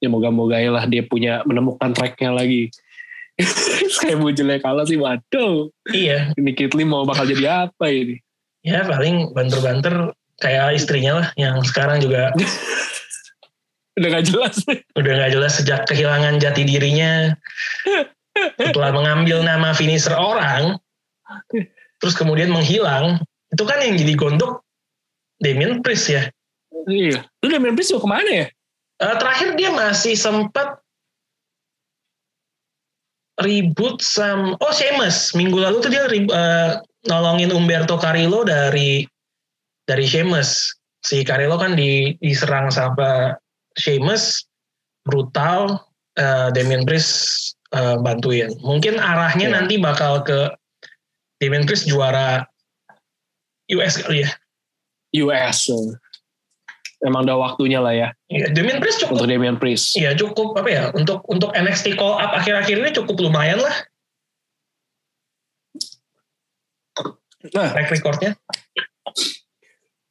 [0.03, 2.75] ya moga-moga ya lah dia punya menemukan tracknya lagi.
[4.03, 5.71] Kayak munculnya kalah sih, waduh.
[5.91, 6.35] Iya.
[6.35, 8.19] Ini Kitli mau bakal jadi apa ini?
[8.67, 12.35] Ya paling banter-banter kayak istrinya lah yang sekarang juga
[13.95, 14.57] Udah gak jelas.
[14.99, 17.31] udah nggak jelas sejak kehilangan jati dirinya
[18.59, 20.75] setelah mengambil nama finisher orang
[22.01, 23.21] terus kemudian menghilang.
[23.53, 24.63] Itu kan yang jadi gondok
[25.39, 26.27] Damien Priest ya.
[26.85, 27.25] Iya.
[27.41, 28.47] Lu Damian Priest mau ke mana ya?
[29.01, 30.79] Eh, terakhir dia masih sempat
[33.43, 36.79] ribut sama oh Sheamus minggu lalu tuh dia rib- eh,
[37.11, 39.03] nolongin Umberto Carrillo dari
[39.91, 40.71] dari Sheamus
[41.03, 43.35] si Carrillo kan di, diserang sama
[43.77, 44.47] Sheamus
[45.05, 45.83] brutal.
[46.15, 48.47] Eh, Damien Priest eh, bantuin.
[48.63, 49.55] Mungkin arahnya Iya.
[49.59, 50.47] nanti bakal ke
[51.45, 52.49] Damien Priest juara
[53.69, 54.31] US kali ya
[55.21, 55.69] US.
[57.05, 59.93] Emang udah waktunya lah ya Iya, Damien Priest cukup untuk Damian Priest.
[59.93, 63.77] Iya cukup apa ya untuk untuk NXT call up akhir-akhir ini cukup lumayan lah
[67.53, 68.33] Nah, track recordnya.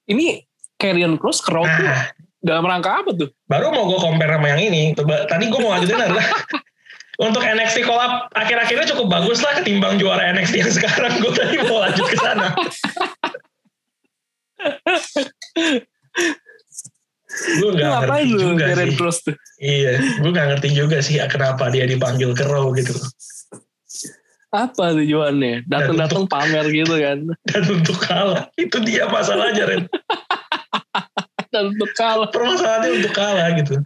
[0.05, 0.45] ini
[0.77, 3.31] Karrion Cross ke Raw tuh Nah dalam rangka apa tuh?
[3.47, 4.91] baru mau gue compare sama yang ini.
[4.93, 6.27] Coba tadi gue mau lanjutin adalah
[7.21, 11.13] untuk NXT call up akhir-akhirnya cukup bagus lah ketimbang juara NXT yang sekarang.
[11.21, 12.47] Gue tadi mau lanjut ke sana.
[17.33, 18.93] gue ngapain ngerti lu juga sih.
[18.93, 19.35] Cross tuh?
[19.57, 22.93] Iya, gue nggak ngerti juga sih kenapa dia dipanggil ke Raw gitu.
[24.53, 25.65] Apa tujuannya?
[25.65, 27.25] Datang-datang pamer gitu kan.
[27.49, 29.83] Dan untuk kalah, itu dia masalahnya Ren.
[31.49, 32.29] Dan untuk kalah.
[32.29, 33.81] Permasalahannya untuk kalah gitu.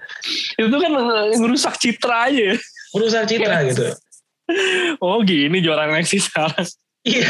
[0.59, 2.59] Itu kan eh, ngerusak citra aja
[2.95, 3.91] Urusan citra gitu.
[5.03, 6.67] Oh gini juara NXT sekarang.
[7.03, 7.27] Iya.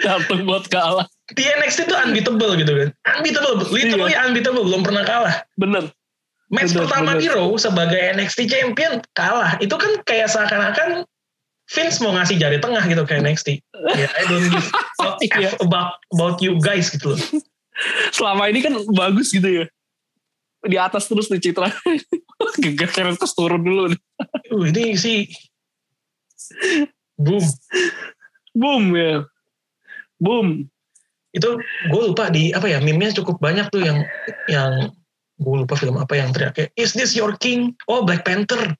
[0.00, 1.04] Datang buat kalah.
[1.36, 2.88] Di NXT itu unbeatable gitu kan.
[3.20, 3.68] Unbeatable.
[3.68, 4.64] Literally unbeatable.
[4.64, 5.44] Belum pernah kalah.
[5.60, 5.92] Bener.
[6.50, 7.36] Match Bener, pertama bener.
[7.36, 9.60] Raw sebagai NXT champion kalah.
[9.60, 11.04] Itu kan kayak seakan-akan
[11.70, 13.48] Vince mau ngasih jari tengah gitu ke NXT.
[13.94, 14.66] Ya, I don't give
[15.38, 15.54] Iya.
[15.54, 17.20] F about, about you guys gitu loh.
[18.10, 19.64] Selama ini kan bagus gitu ya.
[20.66, 21.70] Di atas terus nih citra.
[22.94, 23.82] Karrion Cross turun dulu.
[24.50, 25.28] Uh, ini sih
[27.20, 27.44] boom.
[28.56, 29.24] Boom ya.
[30.18, 30.66] Boom.
[31.30, 34.02] Itu gue lupa di apa ya meme-nya cukup banyak tuh yang
[34.50, 34.90] yang
[35.40, 37.78] gue lupa film apa yang teriak kayak Is this your king?
[37.86, 38.74] Oh Black Panther.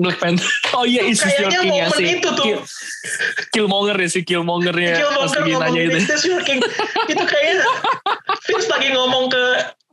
[0.00, 0.48] Black Panther.
[0.72, 2.44] Oh iya, Is This Your King ya momen si itu tuh.
[2.48, 2.64] Kill-
[3.52, 5.96] Killmonger ya si Killmongernya pas Killmonger ngomong nanya itu.
[6.00, 6.64] Is this your king?
[7.12, 7.60] itu kayaknya
[8.48, 9.44] Vince lagi ngomong ke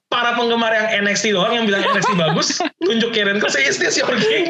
[0.09, 4.09] para penggemar yang NXT doang yang bilang NXT bagus nunjuk Karen Cross is this your
[4.17, 4.49] king?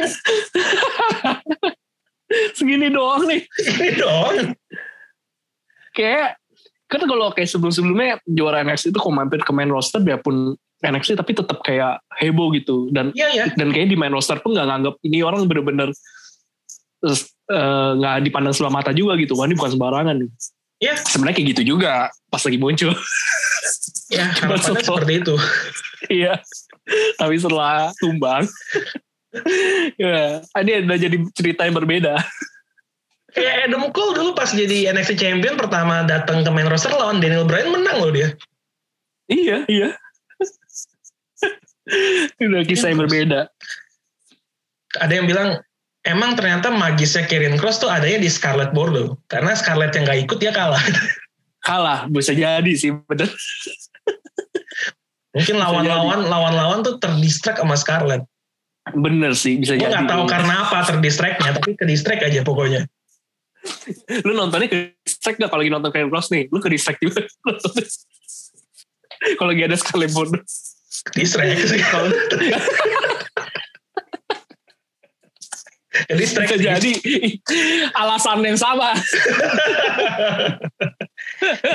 [2.56, 3.44] Segini doang nih.
[3.44, 4.56] ini dong
[5.92, 6.40] Kayak
[6.90, 11.36] kan kalau kayak sebelum-sebelumnya juara NXT itu kalau mampir ke main roster biarpun NXT tapi
[11.36, 12.88] tetap kayak heboh gitu.
[12.90, 15.92] Dan iya ya dan kayak di main roster pun nggak nganggap ini orang bener-bener
[17.04, 19.36] eh, nggak dipandang sebelah mata juga gitu.
[19.36, 20.32] Wah ini bukan sembarangan nih
[20.80, 20.96] Iya.
[20.96, 22.96] sebenarnya kayak gitu juga pas lagi muncul.
[24.08, 25.36] Ya harapannya seperti itu.
[26.08, 26.34] Iya.
[27.20, 28.48] Tapi setelah tumbang.
[30.02, 32.18] Ya ini ada jadi cerita yang berbeda.
[33.30, 37.46] Kayak Adam Cole dulu pas jadi NXT champion pertama datang ke main roster lawan Daniel
[37.46, 38.34] Bryan menang loh dia.
[39.30, 39.94] Iya iya.
[42.42, 43.54] Udah kisah yang berbeda.
[44.98, 45.62] ada yang bilang
[46.10, 50.38] emang ternyata magisnya Karen Cross tuh adanya di Scarlett Bordeaux karena Scarlett yang gak ikut
[50.42, 50.82] dia kalah
[51.68, 53.30] kalah bisa jadi sih bener
[55.30, 58.26] mungkin lawan-lawan lawan-lawan tuh terdistract sama Scarlett
[58.96, 59.94] Bener sih bisa Gue jadi.
[59.94, 62.82] nggak tahu karena apa terdistract-nya, tapi ke distract aja pokoknya.
[64.26, 66.50] Lu nontonnya ke distract gak kalau lagi nonton Karen Cross nih?
[66.50, 67.22] Lu ke distract juga.
[69.38, 70.42] kalau lagi ada Scarlet Bordeaux.
[71.14, 71.82] Distract sih.
[76.08, 76.68] Kalau Ke distract bisa sih.
[76.70, 76.92] jadi
[77.94, 78.90] alasan yang sama.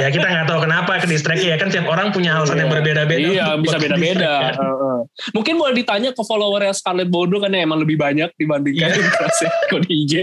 [0.01, 3.21] ya kita nggak tahu kenapa ke distract ya kan tiap orang punya alasan yang berbeda-beda.
[3.21, 4.51] Iya, bisa beda-beda.
[4.51, 4.55] kan.
[4.57, 4.99] Heeh.
[5.33, 9.11] Mungkin boleh ditanya ke followernya Scarlett Bordeaux kan yang emang lebih banyak dibandingkan Iya.
[9.11, 10.15] Crossnya kalau di IG.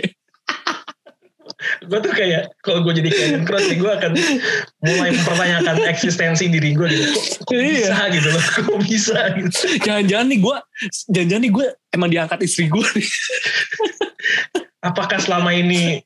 [1.85, 4.17] Gue tuh kayak kalau gue jadi Karen Cross sih gue akan
[4.81, 7.05] mulai mempertanyakan eksistensi diri gue gitu.
[7.05, 7.69] Kok, kok Iya.
[7.69, 8.43] bisa gitu loh?
[8.65, 9.49] Kok bisa gitu?
[9.85, 10.57] Jangan-jangan nih gue,
[11.13, 13.09] jangan-jangan nih gue emang diangkat istri gue nih.
[14.89, 16.01] Apakah selama ini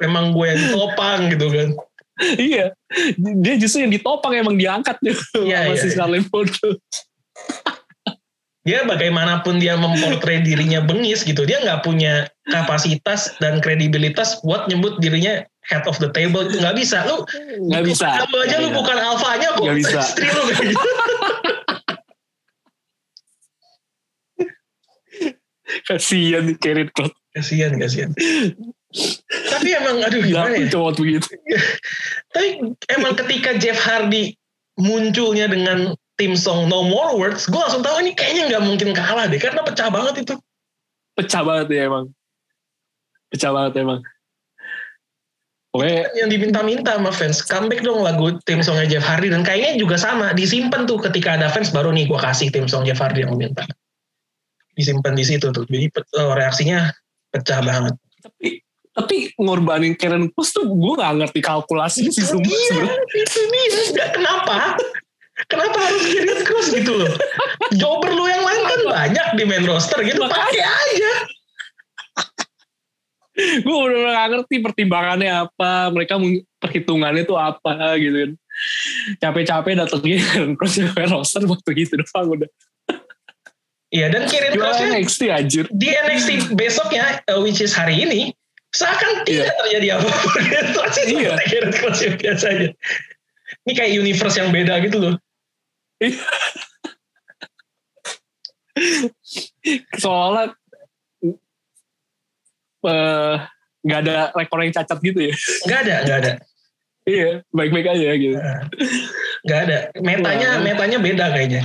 [0.00, 1.70] memang gue yang topang gitu kan?
[2.36, 2.68] iya,
[3.16, 5.92] dia justru yang ditopang emang diangkat nih Iya, sama iya, si iya.
[5.96, 6.28] Scarlett.
[8.60, 15.00] Dia bagaimanapun dia memportray dirinya bengis gitu, dia nggak punya kapasitas dan kredibilitas buat nyebut
[15.00, 17.04] dirinya head of the table gitu nggak bisa.
[17.08, 17.24] Lu
[17.72, 18.08] Nggak bisa.
[18.20, 18.76] Kamu aja lu Iya.
[18.76, 19.64] bukan alfanya kok.
[19.64, 20.00] Nggak bisa.
[20.04, 20.76] Istri lu gitu.
[25.88, 27.14] Nih Karen Cross.
[27.30, 28.10] Kasihan, kasihan.
[29.50, 30.66] Tapi emang aduh gimana ya?
[30.66, 31.30] cowok begitu.
[32.34, 34.34] Tapi emang ketika Jeff Hardy
[34.74, 39.30] munculnya dengan tim song No More Words, gue langsung tahu ini kayaknya nggak mungkin kalah
[39.30, 40.34] deh, karena pecah banget itu.
[41.14, 42.10] Pecah banget ya emang.
[43.30, 44.00] Pecah banget emang.
[45.70, 49.94] Oke, Yang diminta-minta sama fans, comeback dong lagu tim songnya Jeff Hardy dan kayaknya juga
[49.94, 53.38] sama, disimpan tuh ketika ada fans baru nih gue kasih tim song Jeff Hardy yang
[53.38, 53.62] minta.
[54.80, 56.88] Disimpan di situ tuh, jadi eh, reaksinya
[57.30, 57.94] pecah banget.
[58.20, 58.60] tapi
[58.90, 63.00] tapi ngorbanin Karen Cross tuh gue gak ngerti kalkulasi sih dia, sebenarnya.
[63.14, 63.40] itu
[63.94, 64.06] dia.
[64.10, 64.74] Kenapa?
[65.46, 67.12] Kenapa harus Karen Cross gitu loh?
[67.78, 70.36] Jobber lu yang lain kan banyak di main roster gitu, Makanya.
[70.36, 71.12] pakai aja.
[73.40, 76.20] gue udah gak ngerti pertimbangannya apa mereka
[76.60, 78.32] perhitungannya tuh apa gitu kan
[79.16, 82.50] capek-capek datengnya Karen yang main roster waktu gitu doang udah
[83.90, 88.30] Iya dan juara Cross NXT anjir di NXT besoknya, uh, which is hari ini,
[88.70, 90.30] seakan tidak terjadi apa-apa.
[90.46, 91.34] Itu sih Iya.
[91.42, 92.68] Karen Cross yang biasa aja.
[93.66, 95.14] Ini kayak universe yang beda gitu loh.
[99.98, 100.54] soalnya
[102.86, 103.34] eh,
[103.84, 105.34] nggak ada rekor yang cacat gitu ya
[105.68, 106.32] Nggak ada, nggak ada.
[107.04, 108.36] iya baik-baik aja gitu
[109.40, 109.78] Nggak ada.
[110.04, 111.64] Metanya, metanya beda kayaknya.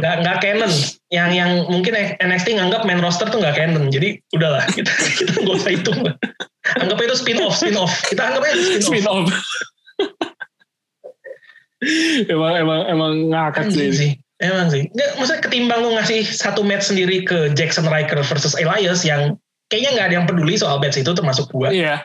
[0.00, 0.72] Nggak, nggak canon.
[1.12, 3.88] Yang yang mungkin NXT nganggap main roster tuh nggak canon.
[3.92, 6.00] Jadi udahlah, kita kita nggak usah hitung.
[6.82, 7.92] Anggap itu spin off, spin off.
[8.10, 8.86] Kita anggap aja spin off.
[8.88, 9.28] spin off
[12.32, 14.10] emang emang emang ngakak sih sih.
[14.40, 14.88] Emang sih.
[14.92, 19.36] Nggak, maksudnya ketimbang lu ngasih satu match sendiri ke Jackson Riker versus Elias yang
[19.72, 21.72] kayaknya nggak ada yang peduli soal match itu termasuk gua.
[21.72, 22.04] iya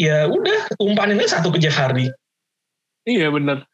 [0.00, 2.08] Ya udah, umpanin aja satu ke Jeff Hardy.
[3.04, 3.64] iya bener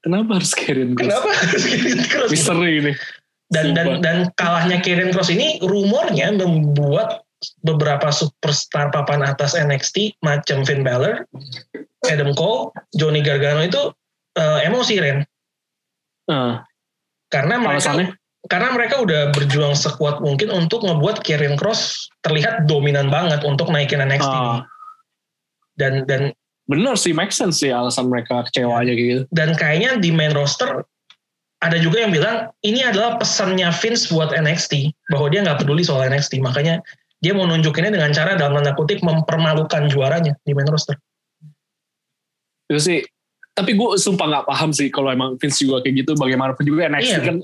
[0.00, 2.30] kenapa harus Karen Cross Kenapa harus Karen Cross?
[2.30, 2.92] misteri ini
[3.48, 4.00] Dan dan Sumpah.
[4.04, 7.24] dan kalahnya Karen Cross ini rumornya membuat
[7.62, 11.22] beberapa superstar papan atas NXT macam Finn Balor,
[12.04, 13.94] Adam Cole, Johnny Gargano itu
[14.34, 15.18] eh, emosi Ren
[16.26, 16.60] Ah,
[17.30, 18.08] karena mereka alasannya
[18.46, 23.98] karena mereka udah berjuang sekuat mungkin untuk ngebuat Karen Cross terlihat dominan banget untuk naikin
[23.98, 24.60] NXT Ah.
[25.74, 26.34] dan dan
[26.68, 29.22] bener sih make sense sih alasan mereka kecewa aja gitu.
[29.32, 30.84] Dan kayaknya di main roster
[31.58, 36.06] ada juga yang bilang ini adalah pesannya Vince buat NXT bahwa dia nggak peduli soal
[36.06, 36.78] NXT makanya
[37.18, 40.94] dia mau nunjukinnya dengan cara dalam tanda kutip mempermalukan juaranya di main roster.
[42.68, 43.00] itu sih
[43.56, 47.10] tapi gue sumpah nggak paham sih kalau emang Vince juga kayak gitu bagaimanapun juga NXT
[47.10, 47.36] Iya, kan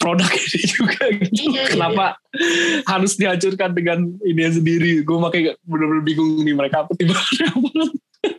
[0.00, 1.30] produk ini juga gitu.
[1.30, 2.04] Iya, iya, kenapa
[2.88, 4.90] harus dihancurkan dengan ini sendiri?
[5.06, 7.94] Gue makanya bener-bener bingung nih mereka apa tiba-tiba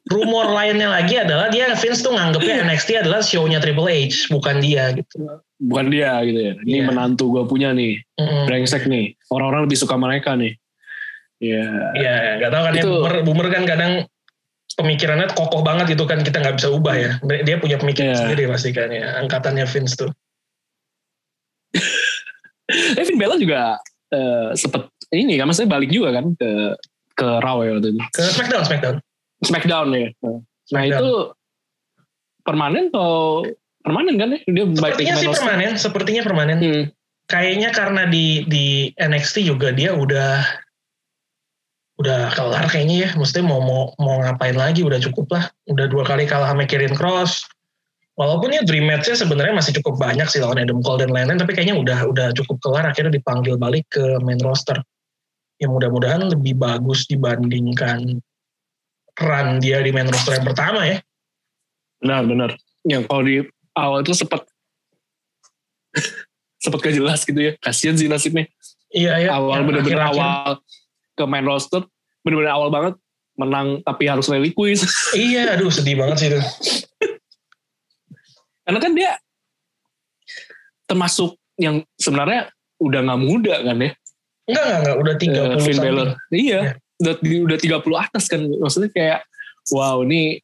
[0.08, 4.94] rumor lainnya lagi adalah dia Vince tuh nganggepnya NXT adalah show-nya Triple H bukan dia
[4.94, 5.26] gitu.
[5.58, 6.86] bukan dia gitu ya ini Iya.
[6.86, 8.46] menantu gue punya nih Mm-mm.
[8.46, 10.54] brengsek nih orang-orang lebih suka mereka nih
[11.42, 11.66] ya
[11.98, 13.92] Iya, nggak tahu kan ya Itu- boomer, boomer kan kadang
[14.72, 17.12] pemikirannya kokoh banget gitu kan kita nggak bisa ubah ya.
[17.44, 18.20] Dia punya pemikiran Iya.
[18.24, 19.20] sendiri pasti kan ya.
[19.20, 20.10] Angkatannya Vince tuh.
[22.72, 23.76] Eh Finn Balor juga
[24.12, 26.50] eh, sempet ini kan maksudnya balik juga kan ke
[27.12, 28.00] ke Raw ya waktu itu.
[28.16, 28.96] Ke SmackDown, SmackDown.
[29.42, 30.10] Smackdown ya.
[30.22, 30.40] Nah
[30.70, 31.02] Smackdown.
[31.02, 31.10] itu
[32.46, 33.46] permanen atau
[33.82, 34.40] permanen kan ya?
[34.46, 36.58] Dia Sepertinya sih permanen, sepertinya permanen.
[36.62, 36.84] Hmm.
[37.30, 40.44] Kayaknya karena di di NXT juga dia udah
[42.02, 43.10] udah kelar kayaknya ya.
[43.18, 45.46] Maksudnya mau mau mau ngapain lagi udah cukup lah.
[45.70, 47.48] Udah dua kali kalah sama Karen Cross.
[48.20, 51.56] walaupun ya dream match-nya sebenarnya masih cukup banyak sih lawan Adam Cole dan lain-lain tapi
[51.56, 54.78] kayaknya udah udah cukup kelar akhirnya dipanggil balik ke main roster
[55.64, 58.20] yang mudah-mudahan lebih bagus dibandingkan
[59.20, 61.00] run dia di main roster yang pertama ya
[62.02, 62.50] Benar, benar.
[62.82, 63.36] Yang kalau di
[63.78, 64.42] awal itu sempat
[66.64, 67.54] sempat gak jelas gitu ya.
[67.62, 68.50] Kasian sih nasibnya.
[68.92, 70.20] iya ya awal bener-bener akhir-akhir.
[70.20, 70.50] awal
[71.16, 71.80] ke main roster
[72.28, 73.00] bener-bener awal banget
[73.40, 74.84] menang tapi harus rally quiz
[75.16, 76.42] iya aduh sedih banget sih itu
[78.68, 79.12] karena kan dia
[80.84, 82.52] termasuk yang sebenarnya
[82.84, 83.92] udah nggak muda kan ya
[84.52, 85.80] enggak enggak enggak udah 30 eh, Finn something.
[85.88, 86.72] Balor iya Ya.
[87.02, 89.20] Udah udah 30 atas kan maksudnya kayak
[89.74, 90.38] wow ini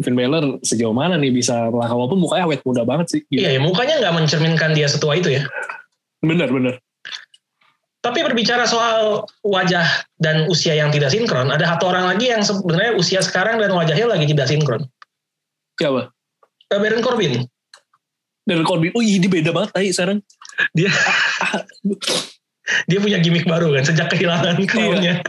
[0.00, 3.40] Finn Balor sejauh mana nih bisa melangkah walaupun mukanya awet muda banget sih gitu.
[3.44, 5.44] iya ya mukanya nggak mencerminkan dia setua itu ya
[6.20, 6.74] bener bener
[8.00, 9.84] Tapi berbicara soal wajah
[10.16, 14.08] dan usia yang tidak sinkron, ada satu orang lagi yang sebenarnya usia sekarang dan wajahnya
[14.08, 14.88] lagi tidak sinkron.
[15.76, 16.08] siapa
[16.72, 17.44] Eh, Baron Corbin.
[18.48, 20.24] dan Corbin oh iya dia beda banget tadi sekarang
[20.72, 20.88] Dia
[22.88, 25.20] dia punya gimmick baru kan sejak kehilangan crown-nya.
[25.20, 25.24] iya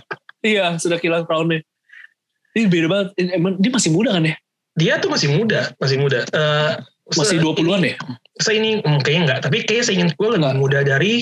[0.78, 1.62] sudah kehilangan crownnya
[2.52, 4.36] ini beda banget emang dia masih muda kan ya
[4.72, 6.24] Dia tuh masih muda, masih muda.
[6.32, 6.72] Eh,
[7.12, 7.96] masih se- 20-an ya
[8.40, 10.60] Saya ini hmm, kayaknya enggak, tapi kayaknya saya ingin gue lebih Enggak.
[10.64, 11.14] muda dari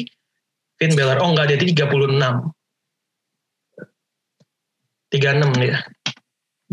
[0.78, 1.18] Finn Balor.
[1.20, 1.90] Oh enggak, dia 36.
[5.10, 5.78] 36 dia.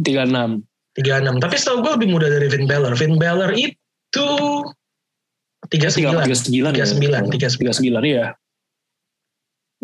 [0.05, 0.61] 36
[0.97, 1.41] 36.
[1.41, 2.93] Tapi setahu gue lebih muda dari Finn Balor.
[2.93, 4.27] Finn Balor itu
[5.73, 6.29] 39.
[6.29, 7.73] 39 ya 39, 39.
[7.73, 8.27] 39 ya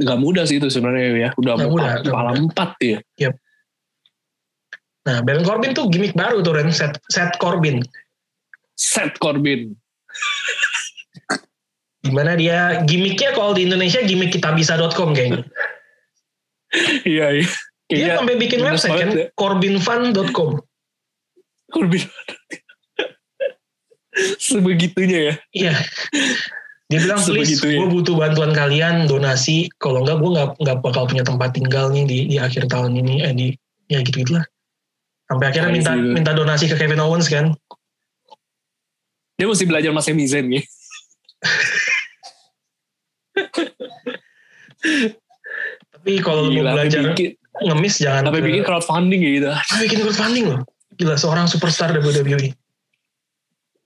[0.03, 3.31] nggak mudah sih itu sebenarnya ya udah mau mudah, kepala empat ya
[5.03, 7.83] Nah, Baron Corbin tuh gimmick baru tuh Ren, Seth, Seth Corbin.
[8.79, 9.75] Seth Corbin
[12.03, 15.43] Di mana dia gimmicknya kalau di Indonesia gimmick kitabisa.com kayaknya.
[17.03, 17.47] iya iya
[17.91, 19.27] Dia sampai bikin website kan, ya.
[19.35, 20.63] corbinfun.com.
[21.75, 22.03] Corbin
[24.47, 25.75] sebegitunya ya Iya.
[26.93, 27.79] Dia bilang please, Sebegitunya.
[27.81, 29.73] gue butuh bantuan kalian donasi.
[29.81, 33.15] Kalau enggak gue nggak nggak bakal punya tempat tinggal nih di, di akhir tahun ini.
[33.25, 33.49] Eh di
[33.89, 34.45] ya gitu gitulah.
[35.25, 36.13] Sampai akhirnya minta itu.
[36.13, 37.57] minta donasi ke Kevin Owens kan.
[39.33, 40.63] dia mesti belajar mas Sami Zayn ya
[45.93, 49.99] Tapi kalau mau belajar bikin, ngemis jangan sampai ke- bikin crowdfunding ya gitu Sampai bikin
[50.03, 50.61] crowdfunding loh.
[50.93, 52.53] Gila seorang superstar WWE.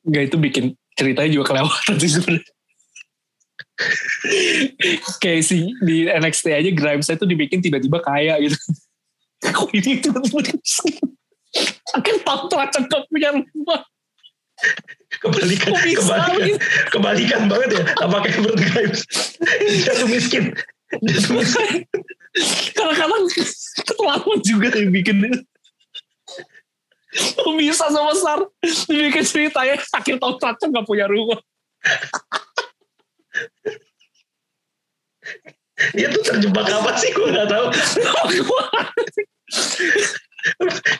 [0.06, 2.52] Enggak itu bikin ceritanya juga kelewatan sih sebenarnya.
[5.22, 8.56] Kayak si di NXT aja Grimes itu dibikin tiba-tiba kaya gitu.
[9.44, 10.40] Kok ini tiba-tiba?
[11.96, 13.80] Akan tahu teracap gak punya rumah.
[15.20, 16.58] Kebalikan, bisa kebalikan, gitu?
[16.88, 17.82] kebalikan banget ya.
[18.00, 19.00] Apa kayak Bert Grimes?
[19.84, 20.44] Jatuh miskin.
[21.04, 21.84] Jatuh miskin.
[22.72, 23.22] Kadang-kadang
[23.84, 25.16] keterlaluan juga yang bikin
[27.56, 28.44] bisa sama besar
[28.88, 31.40] dibikin ceritanya akhir tahun teracap gak punya rumah.
[35.92, 37.12] Dia tuh terjebak apa sih?
[37.12, 37.66] Gue gak tahu.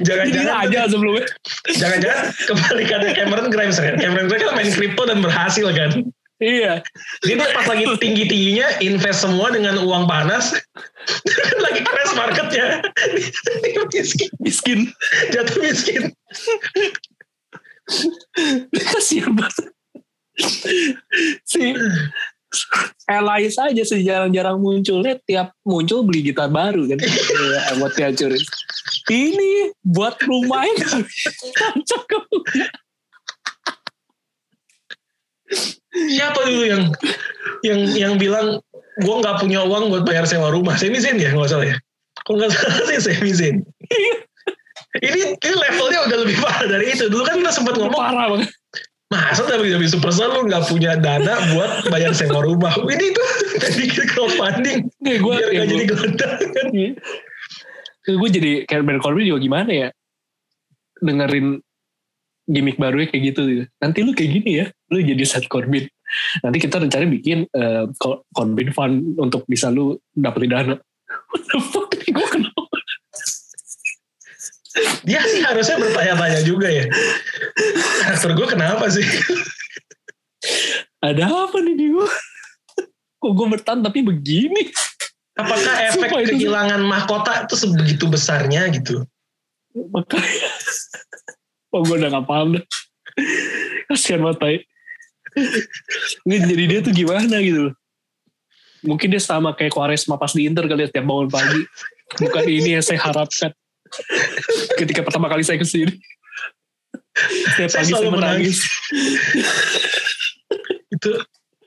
[0.02, 1.24] Jangan-jangan aja sebelumnya.
[1.70, 3.94] jangan-jangan kebalikannya Cameron Grimes kan.
[3.96, 5.90] Cameron Grimes kan main kripto dan berhasil kan.
[6.36, 6.84] Iya.
[7.24, 10.52] Dia pas lagi tinggi-tingginya invest semua dengan uang panas.
[11.64, 12.84] lagi crash marketnya.
[13.64, 14.30] Dia miskin.
[14.44, 14.78] Miskin.
[15.32, 16.02] Jatuh miskin.
[18.76, 19.75] Kasian banget.
[21.50, 21.72] Si
[23.06, 26.98] Elias aja sih jarang-jarang munculnya tiap muncul beli gitar baru kan.
[26.98, 28.40] Iya, emotnya curi.
[29.06, 31.04] Ini buat rumahnya
[31.86, 32.18] cocok ke
[35.96, 36.82] Siapa dulu yang
[37.62, 38.58] yang yang bilang
[38.98, 40.74] gue nggak punya uang buat bayar sewa rumah?
[40.74, 41.76] Semi Zayn ya nggak salah ya?
[42.26, 43.56] Kok nggak salah sih Semi Zain?
[45.04, 47.06] ini, ini levelnya udah lebih parah dari itu.
[47.06, 48.50] Dulu kan kita sempat ngomong, parah banget.
[49.06, 52.74] Masa WWE Superstar lu nggak punya dana buat bayar sewa rumah?
[52.74, 53.28] Ini tuh
[53.78, 56.66] bikin crowdfunding Nih, gue biar nggak jadi gelandang kan?
[58.06, 59.88] gue jadi kayak Ben Corbin juga gimana ya
[61.02, 61.58] dengerin
[62.46, 63.64] gimmick barunya kayak gitu gitu.
[63.82, 65.90] Nanti lu kayak gini ya, lu jadi Seth Corbin.
[66.46, 70.74] Nanti kita rencana bikin eh, Cor- Corbin Fund untuk bisa lu dapetin dana.
[71.34, 71.90] What the fuck?
[72.06, 72.45] Gue kenapa?
[75.08, 76.84] Dia sih harusnya bertanya-tanya juga ya.
[78.04, 79.06] Karakter gue kenapa sih?
[81.00, 82.08] Ada apa nih di gue?
[83.16, 84.68] Kok gue bertahan tapi begini?
[85.36, 89.04] Apakah efek Sumpah, itu- kehilangan mahkota itu sebegitu besarnya gitu?
[89.72, 90.50] Makanya.
[91.72, 92.64] Oh gue udah gak paham dah.
[93.92, 94.56] Kasian banget Tai.
[96.24, 97.72] Ini jadi dia tuh gimana gitu.
[98.84, 101.60] Mungkin dia sama kayak Quaresma pas di Inter kali ya setiap bangun pagi.
[102.16, 103.52] Bukan ini yang saya harapkan.
[104.78, 105.94] Ketika pertama kali saya ke sini.
[107.56, 108.58] Setiap Saya pagi saya menangis.
[110.96, 111.10] itu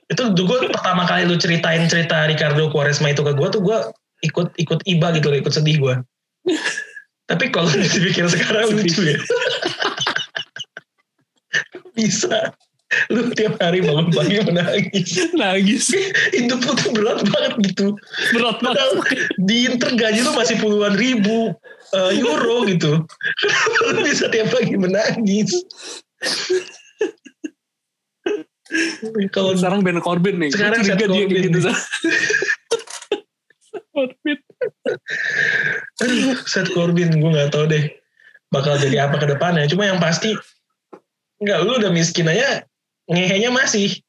[0.09, 3.77] itu gue pertama kali lu ceritain cerita Ricardo Quaresma itu ke gue tuh gue
[4.25, 5.95] ikut ikut iba gitu loh, ikut sedih gue
[7.29, 9.19] tapi kalau dipikir sekarang lucu ya.
[11.93, 12.49] Bisa
[13.13, 15.93] lu tiap hari bangun pagi menangis Nangis.
[16.33, 17.93] hidup lu tuh berat banget gitu
[18.33, 18.81] Berat banget.
[19.45, 21.53] Di Inter gaji tuh masih puluhan ribu
[21.93, 23.05] eh, euro gitu
[23.93, 25.53] lu bisa tiap pagi menangis
[29.33, 30.53] kalau Sekarang Ben Corbin nih.
[30.53, 31.59] Sekarang Seth dia gitu.
[33.93, 34.37] Corbin.
[36.05, 37.89] Aduh, Seth Corbin gue nggak tahu deh
[38.53, 39.65] bakal jadi apa ke depannya.
[39.65, 40.37] Cuma yang pasti
[41.41, 42.67] nggak lu udah miskin aja
[43.09, 43.99] ngehenya masih.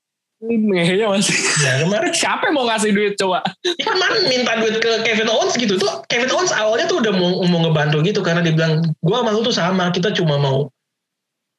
[0.40, 1.36] Ngehenya masih.
[1.64, 3.40] Ya kemarin Siapa yang mau ngasih duit coba?
[3.64, 6.04] ya kemarin minta duit ke Kevin Owens gitu tuh.
[6.06, 9.40] Kevin Owens awalnya tuh udah mau, mau ngebantu gitu karena dia bilang gue sama lu
[9.40, 10.68] tuh sama kita cuma mau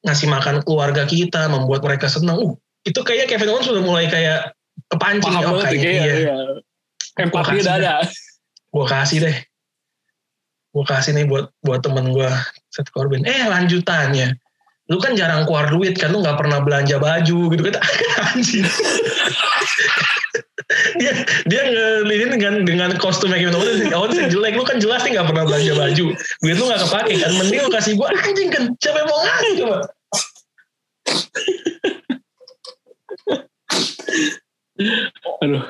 [0.02, 2.38] ngasih makan keluarga kita, membuat mereka senang.
[2.42, 4.50] Uh, itu kayaknya Kevin Owens sudah mulai kayak
[4.90, 6.06] kepancing Paham oh, kayaknya kayaknya.
[6.06, 6.14] iya.
[6.26, 6.36] Iya.
[7.12, 7.94] Empati kasih udah ada.
[8.72, 9.36] gue kasih deh
[10.72, 12.30] gue kasih nih buat buat temen gue
[12.72, 14.32] Seth Corbin eh lanjutannya
[14.90, 17.74] lu kan jarang keluar duit kan lu nggak pernah belanja baju gitu kan.
[18.34, 18.66] Anjir
[20.96, 21.12] dia
[21.48, 25.28] dia ngelihin dengan dengan kostum Kevin Owens Owens yang jelek lu kan jelas nih nggak
[25.28, 26.06] pernah belanja baju.
[26.16, 29.52] Duit lu nggak kepake kan mending lu kasih gue anjing kan siapa yang mau ngasih
[29.60, 29.78] coba?
[35.42, 35.64] Aduh.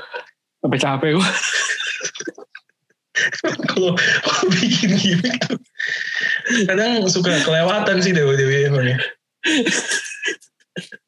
[0.62, 1.28] Sampai capek gue.
[3.72, 3.92] kalau
[4.56, 5.60] bikin gimmick tuh
[6.64, 8.98] kadang suka kelewatan sih Dewa Dewi emang ya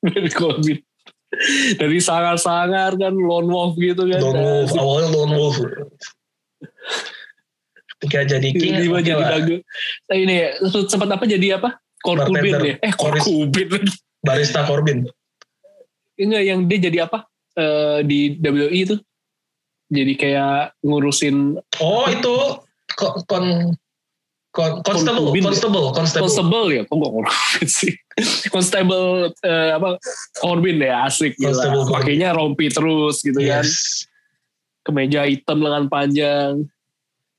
[0.04, 0.76] Ben Corbin.
[1.80, 4.20] Dari sangar-sangar kan lone wolf gitu kan.
[4.22, 5.56] Lone Wolf awalnya Lone Wolf
[8.04, 9.40] ketika jadi King Tiba-tiba oke jadi lah.
[10.12, 10.48] Nah, ini ya,
[10.84, 11.80] sempat apa jadi apa?
[12.04, 12.76] Corbin ya?
[12.84, 13.88] Eh Corbin.
[14.24, 15.04] Barista Corbin
[16.16, 17.24] Enggak yang dia jadi apa?
[17.56, 18.96] Eh, di WWE itu.
[19.92, 22.34] Jadi kayak ngurusin oh itu
[23.28, 23.74] kon
[24.54, 25.42] kon constable ya?
[25.42, 27.92] constable constable Constable ya, kok gue Corbin sih.
[28.54, 29.98] Constable eh, apa
[30.38, 31.52] Corbin ya asik gila.
[31.84, 31.90] Corbin.
[31.90, 33.66] Pakainya rompi terus gitu kan.
[33.66, 34.06] yes
[34.86, 36.64] Kemeja hitam lengan panjang.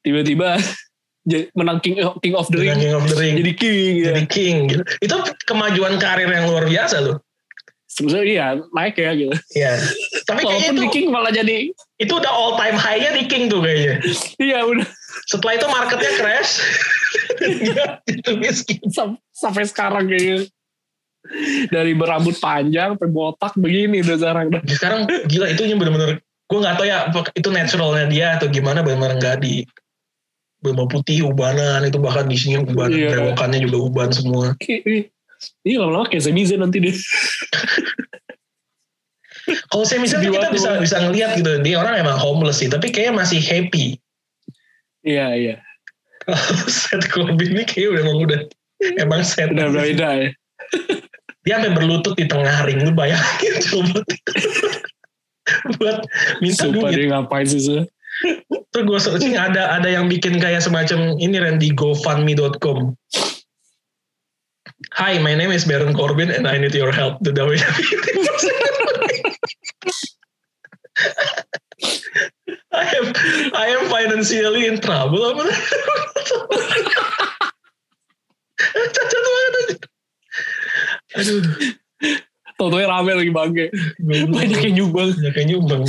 [0.03, 0.59] Tiba-tiba
[1.29, 2.77] jadi- menang King, King of the Ring.
[2.77, 4.05] King of the Ring Jadi King ya.
[4.13, 4.83] jadi King gitu.
[5.01, 5.15] itu
[5.49, 7.24] kemajuan karir yang luar biasa loh
[7.95, 9.31] Sebenarnya iya naik ya gitu.
[9.55, 9.71] ya
[10.23, 13.59] tapi kayaknya itu di King malah jadi itu udah all time high-nya di King tuh
[13.59, 14.03] kayaknya
[14.37, 14.83] iya udah
[15.25, 16.51] setelah itu marketnya crash
[17.39, 20.43] dia itu miskin sam- sampai sekarang kayaknya.
[21.65, 24.45] Dari berambut panjang sampai botak begini udah sekarang.
[24.51, 24.61] dah.
[24.67, 29.37] sekarang gila itunya bener-bener gue nggak tahu ya itu naturalnya dia atau gimana bener-bener nggak
[29.41, 29.65] di
[30.61, 33.33] berubah putih ubanan itu bahkan di sini ubanan Iya.
[33.65, 34.53] juga uban semua
[35.35, 36.95] Kayak- Iya lama-lama kayak Sami Zayn nanti deh.
[39.69, 43.13] kalau saya misalnya kita bisa bisa ngelihat gitu dia orang emang homeless sih tapi kayaknya
[43.15, 44.01] masih happy
[45.05, 45.55] Iya iya.
[46.65, 48.39] Seth Corbin ini kayaknya udah emang udah
[48.97, 50.29] emang set Udah beda ya.
[51.45, 54.01] dia sampai berlutut di tengah ring lu bayangin coba
[55.77, 55.97] buat
[56.41, 57.85] minta Sumpah duit dia ngapain sih sih.
[58.73, 62.97] terus gue searching ada ada yang bikin kayak semacam ini Randy GoFundMe.com
[64.95, 67.19] Hi, my name is Baron Corbin and I need your help.
[67.19, 67.59] The WWE.
[72.71, 73.11] I am
[73.51, 75.35] I am financially in trouble.
[78.55, 79.83] Cacat banget.
[81.19, 81.43] Aduh,
[82.55, 83.67] Tau-taunya rame lagi bangke.
[83.99, 85.11] Banyak yang nyumbang.
[85.19, 85.83] Ya kayak nyumbang.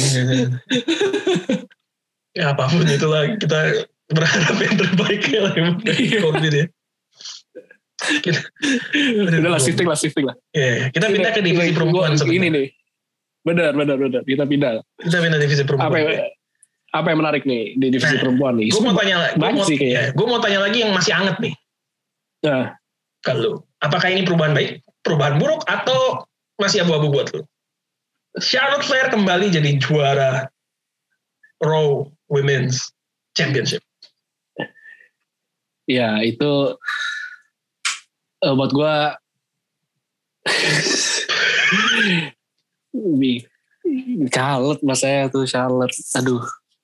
[2.35, 5.55] ya apa pun itulah kita berharap yang terbaik ya lah.
[6.27, 6.67] Corbin ya.
[7.97, 8.41] Kita,
[9.25, 10.37] Udah lah shifting lah shifting lah.
[10.53, 12.39] ya, kita pindah ke divisi perempuan sebenarnya.
[12.39, 12.67] Ini nih.
[13.41, 14.21] Benar benar benar.
[14.23, 14.73] Kita pindah.
[15.01, 15.89] Kita pindah divisi perempuan.
[15.89, 16.11] Apa yang,
[16.93, 18.69] apa yang menarik nih di divisi Nah, perempuan nih?
[18.69, 19.77] gue mau tanya lagi.
[20.13, 21.55] Gue mau tanya lagi yang masih anget nih.
[22.45, 22.65] Nah,
[23.25, 26.23] Kalau apakah ini perubahan baik, perubahan buruk, atau
[26.61, 27.43] masih abu-abu buat lu?
[28.39, 30.47] Charlotte Flair kembali jadi juara
[31.59, 32.93] Raw Women's
[33.33, 33.81] Championship.
[35.87, 36.75] ya itu
[38.45, 38.95] eh, buat gue
[44.33, 46.43] Charlotte mas saya tuh Charlotte aduh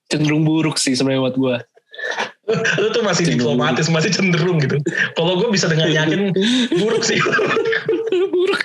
[0.08, 1.56] cenderung buruk sih sebenarnya buat gue
[2.52, 3.54] lu tuh masih Cenderung.
[3.54, 4.76] diplomatis, masih cenderung gitu.
[5.14, 6.34] Kalau gue bisa dengan yakin
[6.76, 7.16] buruk sih.
[8.34, 8.62] buruk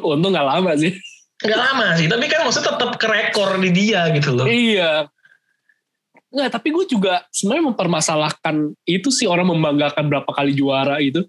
[0.00, 0.96] untung gak lama sih
[1.38, 4.46] Gak lama sih, tapi kan maksudnya tetap ke rekor di dia gitu loh.
[4.48, 5.06] iya
[6.28, 11.24] Nggak, tapi gue juga sebenarnya mempermasalahkan itu sih orang membanggakan berapa kali juara itu.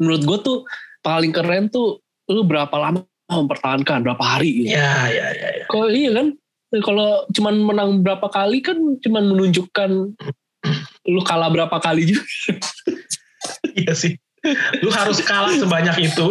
[0.00, 0.58] menurut gue tuh
[1.04, 2.00] paling keren tuh
[2.32, 4.72] lu berapa lama mempertahankan berapa hari gitu.
[4.72, 5.64] Ya, ya, ya, ya.
[5.68, 6.26] Kalau iya kan,
[6.80, 9.90] kalau cuman menang berapa kali kan cuman menunjukkan
[11.04, 12.24] lu kalah berapa kali juga.
[13.76, 14.16] iya sih.
[14.80, 16.26] Lu harus kalah sebanyak itu.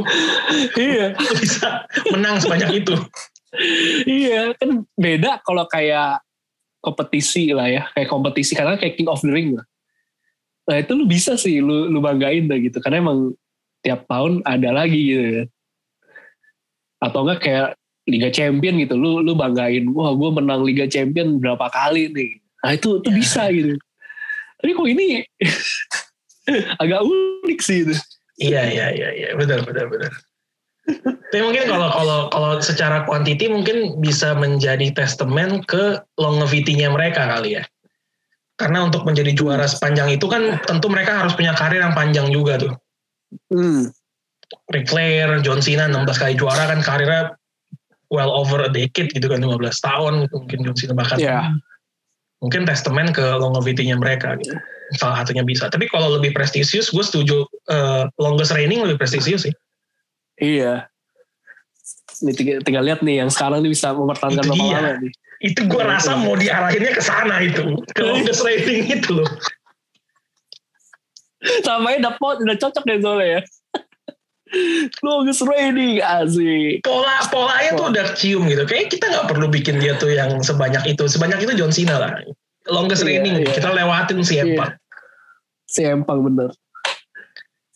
[0.79, 1.13] iya.
[1.13, 2.95] Lu bisa menang sebanyak itu.
[4.05, 6.21] iya, kan beda kalau kayak
[6.79, 9.65] kompetisi lah ya, kayak kompetisi karena kayak King of the Ring lah.
[10.69, 12.77] Nah itu lu bisa sih lu lu banggain dah gitu.
[12.79, 13.33] Karena emang
[13.81, 15.47] tiap tahun ada lagi gitu kan
[16.99, 17.69] atau enggak kayak
[18.09, 18.95] Liga Champion gitu.
[18.99, 22.31] Lu lu banggain wah gue menang Liga Champion berapa kali nih?
[22.63, 23.15] Nah itu itu Ya.
[23.15, 23.73] bisa gitu.
[24.59, 25.07] Tapi kok ini
[26.83, 27.95] agak unik sih itu.
[28.39, 30.11] Iya, iya, iya, iya, benar, benar, benar.
[31.29, 37.61] Tapi mungkin kalau kalau kalau secara kuantiti mungkin bisa menjadi testament ke longevity-nya mereka kali
[37.61, 37.63] ya.
[38.59, 42.59] Karena untuk menjadi juara sepanjang itu kan tentu mereka harus punya karir yang panjang juga
[42.59, 42.73] tuh.
[43.53, 43.93] hmm.
[44.73, 47.37] Ric Flair, John Cena 16 kali juara kan karirnya
[48.09, 51.53] well over a decade gitu kan 15 tahun gitu, mungkin John Cena bahkan ya
[52.39, 54.55] mungkin testament ke longevity-nya mereka gitu.
[54.97, 55.69] Salah satunya bisa.
[55.69, 59.53] Tapi kalau lebih prestisius, gue setuju eh, longest reigning lebih prestisius sih.
[60.39, 60.87] Iya
[62.19, 65.79] Nih, tinggal, tinggal lihat nih yang sekarang nih bisa mempertahankan berapa lama nih Itu gue
[65.79, 67.63] rasa mau diarahinnya ke sana itu.
[67.95, 69.29] Ke longest reigning itu loh.
[71.63, 73.41] sampai udah pot udah cocok deh soalnya ya
[74.99, 78.67] longest reigning asik Pola polanya tuh udah cium gitu.
[78.67, 81.05] Kayak kita nggak perlu bikin dia tuh yang sebanyak itu.
[81.05, 82.11] Sebanyak itu John Cena lah.
[82.67, 83.45] Longest Iya, reigning.
[83.45, 83.55] iya.
[83.55, 84.43] Kita lewatin si Iya.
[84.43, 84.71] Empang.
[85.69, 86.49] si Empang bener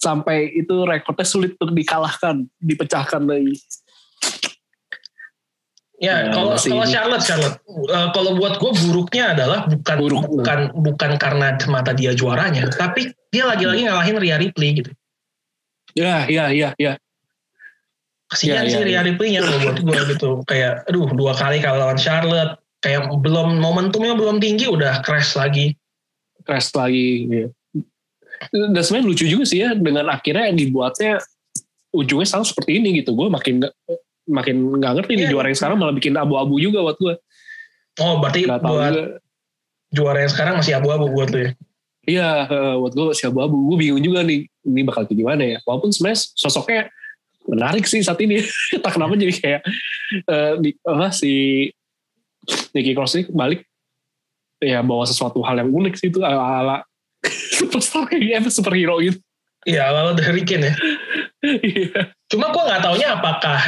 [0.04, 3.56] sampai itu rekornya sulit untuk dikalahkan dipecahkan lagi
[6.04, 6.84] Ya, Ya, kalau kalau.
[6.84, 10.24] Charlotte, Charlotte, eh, kalau buat gue buruknya adalah bukan Buruk.
[10.36, 14.92] bukan bukan karena mata dia juaranya, tapi dia lagi-lagi ngalahin Rhea Ripley gitu.
[15.96, 16.98] ya ya ya ya
[18.28, 19.02] Kasihan Ya, sih ya, Rhea ya.
[19.06, 20.30] Ripley-nya kalau buat gue gitu.
[20.44, 25.78] Kayak, aduh dua kali kalah lawan Charlotte, kayak belum momentumnya belum tinggi udah crash lagi.
[26.44, 27.48] crash lagi ya.
[28.52, 31.22] Dan sebenarnya lucu juga sih ya dengan akhirnya dibuatnya
[31.94, 33.76] ujungnya selalu seperti ini gitu gue makin nggak-
[34.24, 35.32] makin nggak ngerti nih Iya.
[35.36, 37.16] juara yang sekarang malah bikin abu-abu juga buat gue
[38.02, 39.22] Oh, berarti tahu buat juga
[39.94, 41.52] juara yang sekarang masih abu-abu buat lu ya.
[42.04, 43.56] Iya, eh, buat gue masih abu-abu.
[43.70, 45.58] Gue bingung juga nih, ini bakal kayak gimana ya.
[45.62, 46.82] Walaupun sebenarnya sosoknya
[47.46, 48.42] menarik sih saat ini.
[48.84, 49.62] Tak kenapa jadi kayak
[50.26, 51.70] eh, di, apa, si
[52.74, 53.62] Nicky Cross ini balik
[54.58, 56.82] ya bawa sesuatu hal yang unik sih itu ala-ala
[57.58, 59.20] superstar kayak apa superhero gitu.
[59.64, 60.74] Iya, lalu The Hurricane ya.
[61.44, 62.16] Iya.
[62.32, 63.60] Cuma gue nggak taunya apakah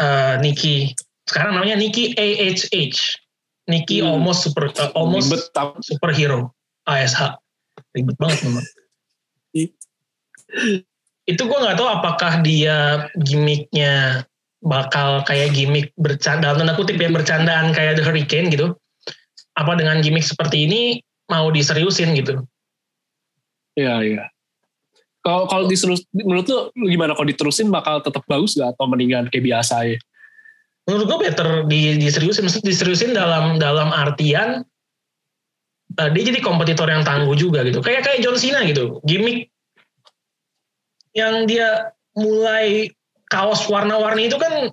[0.00, 0.92] eh, Nikki
[1.28, 3.18] sekarang namanya Nikki AHH.
[3.66, 4.14] Nikki Hmm.
[4.14, 6.54] almost super eh, almost Ribet, superhero
[6.86, 7.34] ASH.
[7.92, 8.64] Ribet banget memang.
[11.26, 14.22] Itu gue nggak tahu apakah dia gimmicknya
[14.62, 18.78] bakal kayak gimmick bercanda dalam tanda kutip ya bercandaan kayak The Hurricane gitu.
[19.58, 20.82] Apa dengan gimmick seperti ini
[21.26, 22.42] mau diseriusin gitu?
[23.76, 24.24] Iya, iya.
[25.20, 29.42] Kalau kalau diserus, menurut lu gimana kalau diterusin bakal tetap bagus gak atau mendingan kayak
[29.42, 29.98] biasa ya?
[30.86, 34.62] menurut gue better di, diseriusin maksud diseriusin dalam dalam artian
[35.98, 39.50] eh, dia jadi kompetitor yang tangguh juga gitu kayak kayak John Cena gitu gimmick
[41.18, 42.94] yang dia mulai
[43.26, 44.70] kaos warna-warni itu kan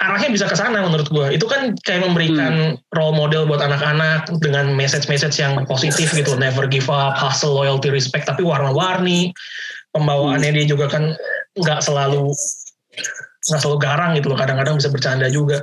[0.00, 4.72] arahnya bisa ke sana menurut gue itu kan kayak memberikan role model buat anak-anak dengan
[4.72, 6.40] message-message yang positif gitu.
[6.40, 8.24] Never give up hustle loyalty respect.
[8.24, 9.36] Tapi warna-warni
[9.92, 11.12] pembawaannya dia juga kan
[11.52, 12.32] nggak selalu
[13.44, 14.40] nggak selalu garang gitu loh.
[14.40, 15.60] Kadang-kadang bisa bercanda juga.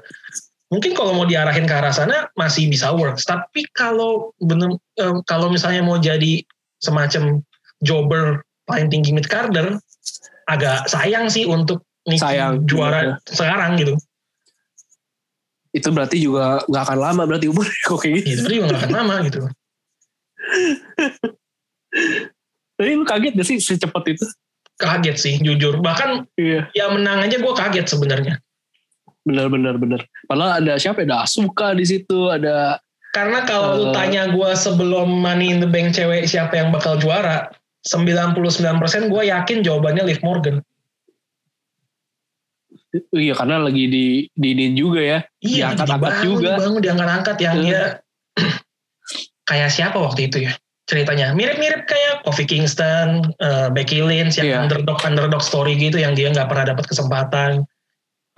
[0.70, 3.26] Mungkin kalau mau diarahin ke arah sana masih bisa works.
[3.26, 6.46] Tapi kalau bener em, kalau misalnya mau jadi
[6.78, 7.42] semacam
[7.82, 9.82] jobber paling tinggi mid carder
[10.46, 14.00] agak sayang sih untuk Nicky Sayang, juara sekarang gitu
[15.78, 18.28] Itu berarti juga nggak akan lama berarti umur kok kayak gitu.
[18.44, 19.40] itu juga nggak akan lama gitu
[22.78, 24.26] Tapi lu kaget gak sih secepat itu?
[24.78, 26.70] kaget sih jujur bahkan Iya.
[26.72, 28.38] ya menang aja gue kaget sebenarnya
[29.22, 30.00] Bener bener bener.
[30.24, 31.02] Padahal ada siapa?
[31.02, 31.12] ya?
[31.12, 32.80] Ada Asuka di situ, ada
[33.12, 33.92] karena kalau lu Eh.
[33.92, 37.50] tanya gue sebelum Money in the Bank cewek siapa yang bakal juara
[37.84, 38.38] 99%
[39.10, 40.62] gue yakin jawabannya Liv Morgan
[43.12, 45.20] iya karena lagi di diinin juga ya.
[45.44, 46.52] Iya, Diangkat-angkat juga.
[46.58, 47.64] Dibangun, diangkat-angkat yang Hmm.
[47.68, 47.82] dia
[49.50, 50.54] kayak siapa waktu itu ya
[50.88, 54.58] ceritanya mirip-mirip kayak Kofi Kingston, eh, Becky Lynch yang Iya.
[54.64, 57.68] underdog underdog story gitu yang dia nggak pernah dapat kesempatan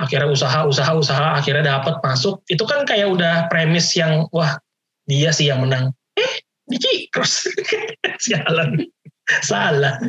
[0.01, 4.57] akhirnya usaha usaha usaha akhirnya dapat masuk itu kan kayak udah premis yang wah
[5.05, 7.45] dia sih yang menang eh Nikki Cross
[8.23, 8.81] sialan
[9.45, 9.99] salah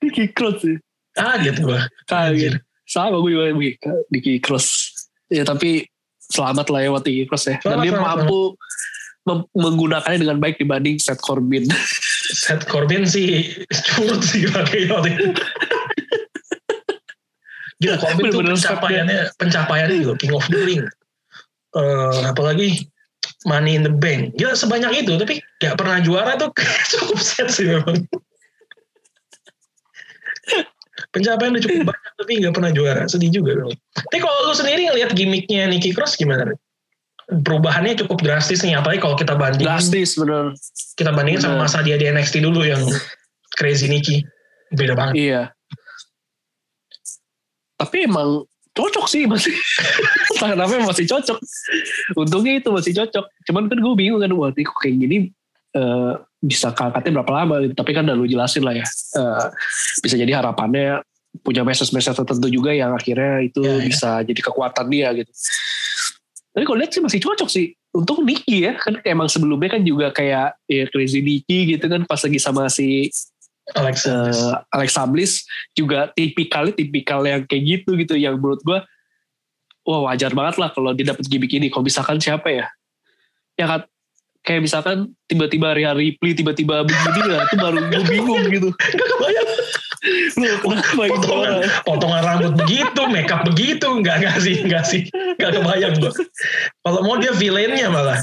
[0.00, 0.76] Nicky Cross sih.
[1.12, 1.80] Kaget gue.
[2.08, 2.54] Kaget.
[2.94, 3.74] Sama gue juga Wih,
[4.14, 4.94] Nicky Cross.
[5.26, 5.82] Ya tapi
[6.30, 7.58] selamat lah ya Nicky Cross ya.
[7.58, 8.40] Dan Selamat, dia selamat, mampu
[9.26, 11.66] mem- menggunakannya dengan baik dibanding Seth Corbin.
[12.46, 13.50] Seth Corbin sih
[13.90, 15.26] curut sih pakai waktu itu.
[17.82, 20.82] Gila Corbin tuh Bener-bener pencapaiannya pencapaiannya juga King of the Ring.
[21.74, 22.86] Eh, apalagi
[23.44, 24.38] Money in the Bank.
[24.38, 26.54] Gila sebanyak itu tapi gak pernah juara tuh
[26.94, 28.06] cukup set sih memang.
[31.14, 33.02] Pencapaian udah cukup banyak tapi gak pernah juara.
[33.06, 33.54] Sedih juga.
[33.54, 33.78] memang.
[33.94, 36.58] Tapi kalau lu sendiri ngeliat gimmicknya Nicky Cross gimana?
[37.30, 38.74] Perubahannya cukup drastis nih.
[38.74, 40.52] Apalagi kalau kita bandingin Drastis bener.
[40.98, 41.70] kita bandingin sama Bener.
[41.70, 42.82] masa dia di NXT dulu yang
[43.54, 44.26] Crazy Nicky.
[44.74, 45.14] Beda banget.
[45.16, 45.42] Iya.
[47.78, 48.42] Tapi emang
[48.74, 49.54] cocok sih masih.
[50.42, 51.38] Kenapa masih cocok.
[52.18, 53.24] Untungnya itu masih cocok.
[53.46, 54.34] Cuman kan gue bingung kan.
[54.34, 55.30] Ini kok kayak gini
[55.74, 56.12] eh,
[56.44, 57.72] bisa kakaknya berapa lama gitu.
[57.72, 58.84] Tapi kan udah lu jelasin lah ya.
[59.16, 59.46] Eh,
[60.04, 61.00] bisa jadi harapannya
[61.40, 63.84] punya message-message tertentu juga yang akhirnya itu Ya, ya.
[63.88, 65.32] bisa jadi kekuatan dia gitu.
[66.54, 67.72] Tapi kalau lihat sih masih cocok sih.
[67.90, 68.76] Untung Nicky ya.
[68.78, 72.04] Kan emang sebelumnya kan juga kayak ya Crazy Nicky gitu kan.
[72.06, 73.10] Pas lagi sama si
[73.74, 74.04] Alex.
[74.04, 78.78] eh, Alexa Bliss juga tipikalnya tipikal yang kayak gitu gitu yang menurut gue
[79.88, 82.68] wah wajar banget lah kalau dia dapet gimmick ini kalau misalkan siapa ya
[83.56, 83.80] ya kan
[84.44, 88.68] kayak misalkan tiba-tiba Rhea Ripley tiba-tiba begini lah itu baru gue bingung gitu
[90.04, 93.88] Gak gitu Potongan, potongan rambut begitu, makeup begitu.
[93.88, 94.60] Enggak sih.
[94.60, 95.08] Enggak sih.
[95.08, 96.12] Enggak kebayang gue.
[96.84, 98.20] Kalau mau dia villainnya malah.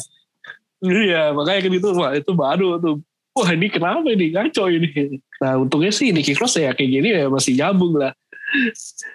[0.81, 3.05] iya makanya kan itu wah itu baru tuh
[3.37, 7.29] wah ini kenapa ini ngaco ini nah untungnya sih Nicky Cross ya kayak gini ya
[7.29, 8.17] masih nyambung lah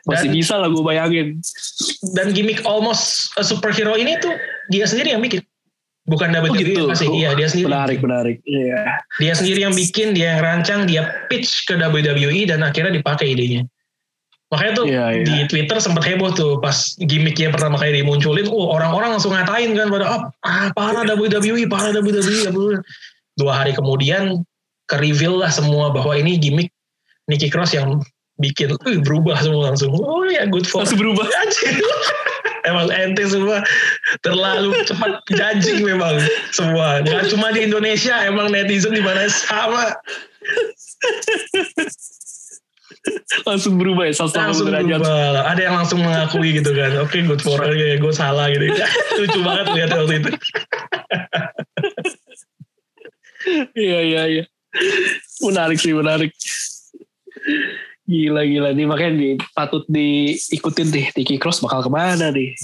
[0.07, 1.43] masih Dan- bisa lah gue bayangin
[2.15, 4.31] Dan gimmick almost a superhero ini tuh
[4.71, 5.43] dia sendiri yang bikin.
[6.07, 6.83] Bukan WWE Oh, gitu.
[6.87, 7.09] masih.
[7.11, 7.67] Iya, dia sendiri.
[7.67, 12.63] menarik menarik iya Dia sendiri yang bikin, dia yang rancang, dia pitch ke WWE dan
[12.63, 13.67] akhirnya dipakai idenya.
[14.47, 15.25] Makanya tuh Iya, iya.
[15.27, 19.91] di Twitter sempat heboh tuh pas gimmicknya pertama kali dimunculin, oh orang-orang langsung ngatain kan
[19.91, 22.55] pada ah, ah parah WWE, parah WWE.
[22.55, 22.79] WWE."
[23.37, 24.47] Dua hari kemudian
[24.87, 26.71] ke reveal lah semua bahwa ini gimmick
[27.27, 27.99] Nicky Cross yang
[28.39, 29.91] bikin uh, berubah semua langsung.
[29.99, 31.75] Oh ya good for langsung berubah Anjir.
[32.67, 33.63] Emang ente semua
[34.27, 36.19] terlalu cepat judging memang
[36.51, 36.99] semua.
[37.07, 39.95] Gak cuma di Indonesia, emang netizen di mana sama
[43.47, 44.99] langsung berubah ya 180 langsung derajat.
[44.99, 45.47] berubah.
[45.47, 46.91] Ada yang langsung mengakui gitu kan.
[47.07, 48.67] Oke, good for ya, gue salah gitu.
[49.23, 50.31] Lucu banget lihat waktu itu.
[53.79, 54.45] Iya iya iya.
[55.39, 56.35] Menarik sih menarik.
[58.07, 62.55] Gila gila nih makanya di, patut diikutin deh Tiki Cross bakal ke mana nih?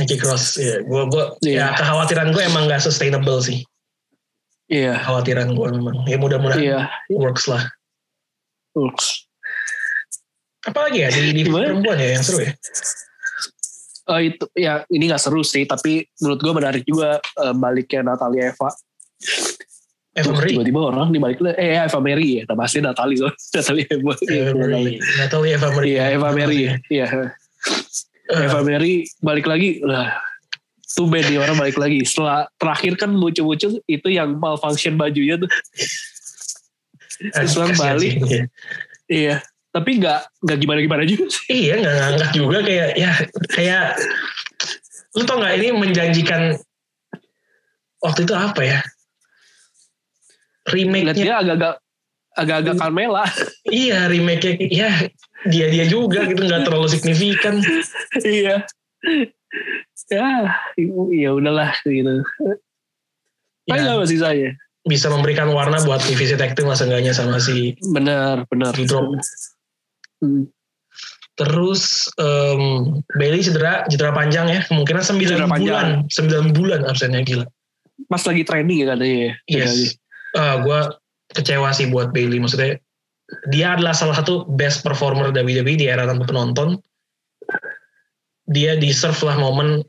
[0.00, 1.68] Nicky Cross, ya, gue gua, Iya.
[1.68, 3.60] ya kekhawatiran gue emang gak sustainable sih.
[4.72, 6.08] Iya Kekhawatiran gue memang.
[6.08, 6.80] Ya mudah-mudahan iya.
[7.12, 7.68] works lah.
[8.72, 9.28] Works.
[10.64, 12.52] Apalagi ya di, di perempuan ya yang seru ya.
[14.06, 18.50] Eh, itu ya ini nggak seru sih tapi menurut gue menarik juga eh, baliknya Natalia
[18.54, 18.70] Eva.
[20.24, 20.54] Marie.
[20.56, 22.42] Tiba-tiba orang dibalik eh Eva Mary ya.
[22.48, 23.34] Nama asli Natalie loh.
[23.52, 24.12] Natalia Eva.
[24.24, 24.98] Eva Marie.
[25.20, 25.92] Natalie Eva Marie.
[25.92, 26.72] Iya Eva Mary ya.
[26.88, 27.06] Iya.
[28.26, 30.18] Eh, Eva Mary balik lagi lah
[30.96, 35.50] tuh band nih orang balik lagi setelah terakhir kan muncul-muncul itu yang malfunction bajunya tuh
[37.20, 38.08] eh, Islam kasihan Bali.
[38.08, 38.12] sih.
[38.16, 38.42] Iya.
[39.12, 39.36] iya
[39.76, 43.12] tapi nggak nggak gimana gimana juga sih Iya nggak ngangkat juga kayak ya
[43.52, 43.84] kayak
[45.12, 46.42] lu tau nggak ini menjanjikan
[48.00, 48.80] waktu itu apa ya
[50.66, 51.74] lihat remake-nya dia agak-agak
[52.36, 53.24] agak-agak Carmela.
[53.70, 54.90] Iya remake-nya ya
[55.48, 57.62] dia dia juga gitu nggak terlalu signifikan.
[58.20, 58.66] Iya.
[60.10, 60.28] Ya
[61.10, 62.22] ya udahlah gitu.
[63.66, 64.50] Tapi ya, nggak masih saya
[64.86, 68.70] bisa memberikan warna buat divisi tag team lah seenggaknya sama si benar benar.
[68.86, 69.18] Drop.
[70.22, 70.48] Hmm.
[71.36, 75.52] terus em, Bailey cedera cedera panjang ya kemungkinan 9 Cedera bulan.
[76.08, 76.48] panjang.
[76.48, 77.44] 9 bulan absennya gila.
[78.08, 80.00] Pas lagi training ya katanya ya Yes.
[80.36, 80.80] Ah, gue
[81.32, 82.38] kecewa sih buat Bailey.
[82.38, 82.78] Maksudnya
[83.50, 86.78] dia adalah salah satu best performer WWE di era tanpa penonton.
[88.46, 89.82] Dia deserve lah momen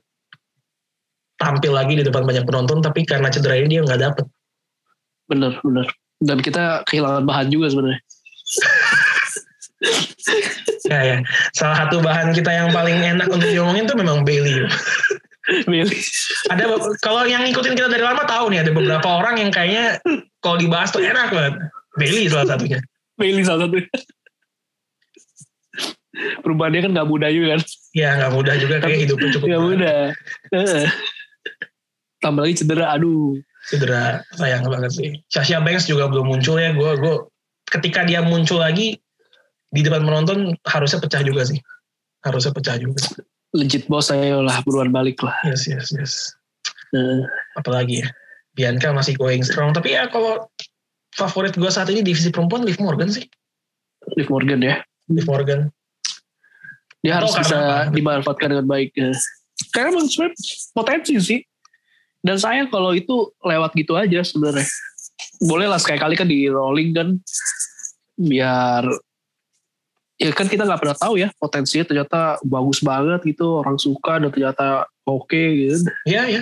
[1.38, 4.26] tampil lagi di depan banyak penonton, tapi karena cedera ini dia nggak dapet.
[5.28, 5.84] benar benar
[6.24, 8.02] dan kita kehilangan bahan juga sebenarnya
[10.88, 11.18] Ya, ya.
[11.52, 14.66] Salah satu bahan kita yang paling enak untuk diomongin tuh memang Bailey.
[16.52, 16.64] Ada
[17.00, 20.00] kalau yang ngikutin kita dari lama tahu nih ada beberapa orang yang kayaknya
[20.43, 21.56] kalau dibahas tuh enak banget.
[21.95, 22.80] Bailey salah satunya.
[23.16, 23.80] Bailey salah satu
[26.41, 27.62] perubahannya kan nggak mudah juga kan
[27.93, 30.00] Ya nggak mudah juga kayak hidupnya cukup nggak mudah
[32.22, 33.38] tambah lagi cedera aduh
[33.68, 35.10] cedera sayang banget sih.
[35.28, 36.72] Sasha Banks juga belum muncul ya.
[36.74, 37.16] Gue gue
[37.68, 38.98] ketika dia muncul lagi
[39.68, 41.60] di depan penonton harusnya pecah juga sih.
[42.24, 43.04] Harusnya pecah juga.
[43.58, 45.34] Legit bos saya lah buruan balik lah.
[45.49, 46.14] Yes, yes, yes.
[46.93, 47.22] Eh,
[47.58, 48.08] Apalagi ya.
[48.53, 49.74] Bianca masih going strong.
[49.74, 50.45] Tapi ya kalau
[51.18, 53.26] favorit gue saat ini divisi perempuan Liv Morgan sih.
[54.14, 54.82] Liv Morgan ya.
[55.10, 55.74] Liv Morgan.
[57.01, 57.93] Dia Atau harus karena bisa apa?
[57.93, 58.89] dimanfaatkan dengan baik.
[58.93, 59.10] ya.
[59.74, 60.38] Karena emang sebenarnya
[60.74, 61.39] potensi sih.
[62.22, 64.66] Dan saya kalau itu lewat gitu aja sebenarnya.
[65.41, 67.08] Boleh lah sekali-kali kan di rolling kan.
[68.18, 68.86] Biar
[70.18, 74.34] ya kan kita nggak pernah tahu ya potensinya ternyata bagus banget gitu orang suka dan
[74.34, 76.41] ternyata oke gitu Iya,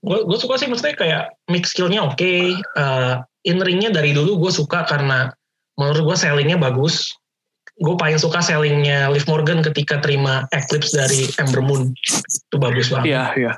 [0.00, 2.32] Gue gue suka sih maksudnya kayak mix skillnya oke.
[2.56, 3.14] Eh,
[3.50, 5.28] in ringnya dari dulu gue suka karena
[5.76, 7.12] menurut gue sellingnya bagus.
[7.82, 11.90] Gue paling suka sellingnya Liv Morgan ketika terima Eclipse dari Ember Moon.
[12.30, 13.10] Itu bagus banget.
[13.10, 13.52] iya iya.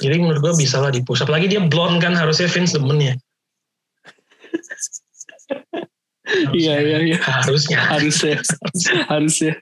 [0.00, 1.20] Jadi menurut gue bisa lah di push.
[1.20, 3.14] Apalagi dia blonde kan harusnya Vince demen ya.
[6.54, 7.78] iya iya iya Harusnya.
[7.82, 8.36] harusnya
[9.08, 9.52] harusnya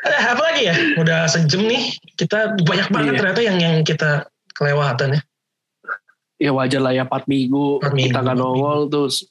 [0.00, 0.74] Eh, apa lagi ya?
[0.96, 1.92] Udah sejam nih.
[2.16, 3.18] Kita banyak banget Iya.
[3.20, 4.26] ternyata yang yang kita
[4.56, 5.22] kelewatan ya.
[6.40, 9.28] ya wajar lah ya 4 minggu, Empat minggu, kita nggak nongol terus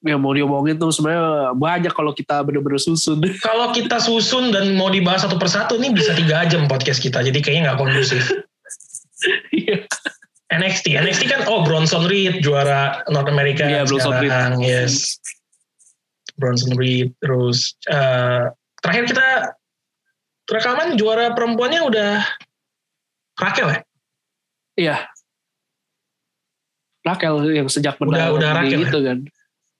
[0.00, 4.88] yang mau diomongin tuh sebenarnya banyak kalau kita bener-bener susun Kalau kita susun dan mau
[4.88, 7.20] dibahas satu persatu nih bisa tiga jam podcast kita.
[7.20, 8.24] Jadi kayaknya nggak kondusif.
[9.50, 9.84] Iya.
[10.48, 10.94] NXT.
[10.94, 14.32] NXT kan oh Bronson Reed juara North America Iya, Bronson Reed.
[14.60, 15.18] Yes.
[16.34, 18.46] Bronson Reed terus eh,
[18.78, 19.28] terakhir kita
[20.46, 22.10] rekaman juara perempuannya udah
[23.36, 23.78] Raquel ya?
[24.76, 24.96] Iya.
[27.02, 29.18] Raquel yang sejak Udah- menang udah di Raquel itu kan.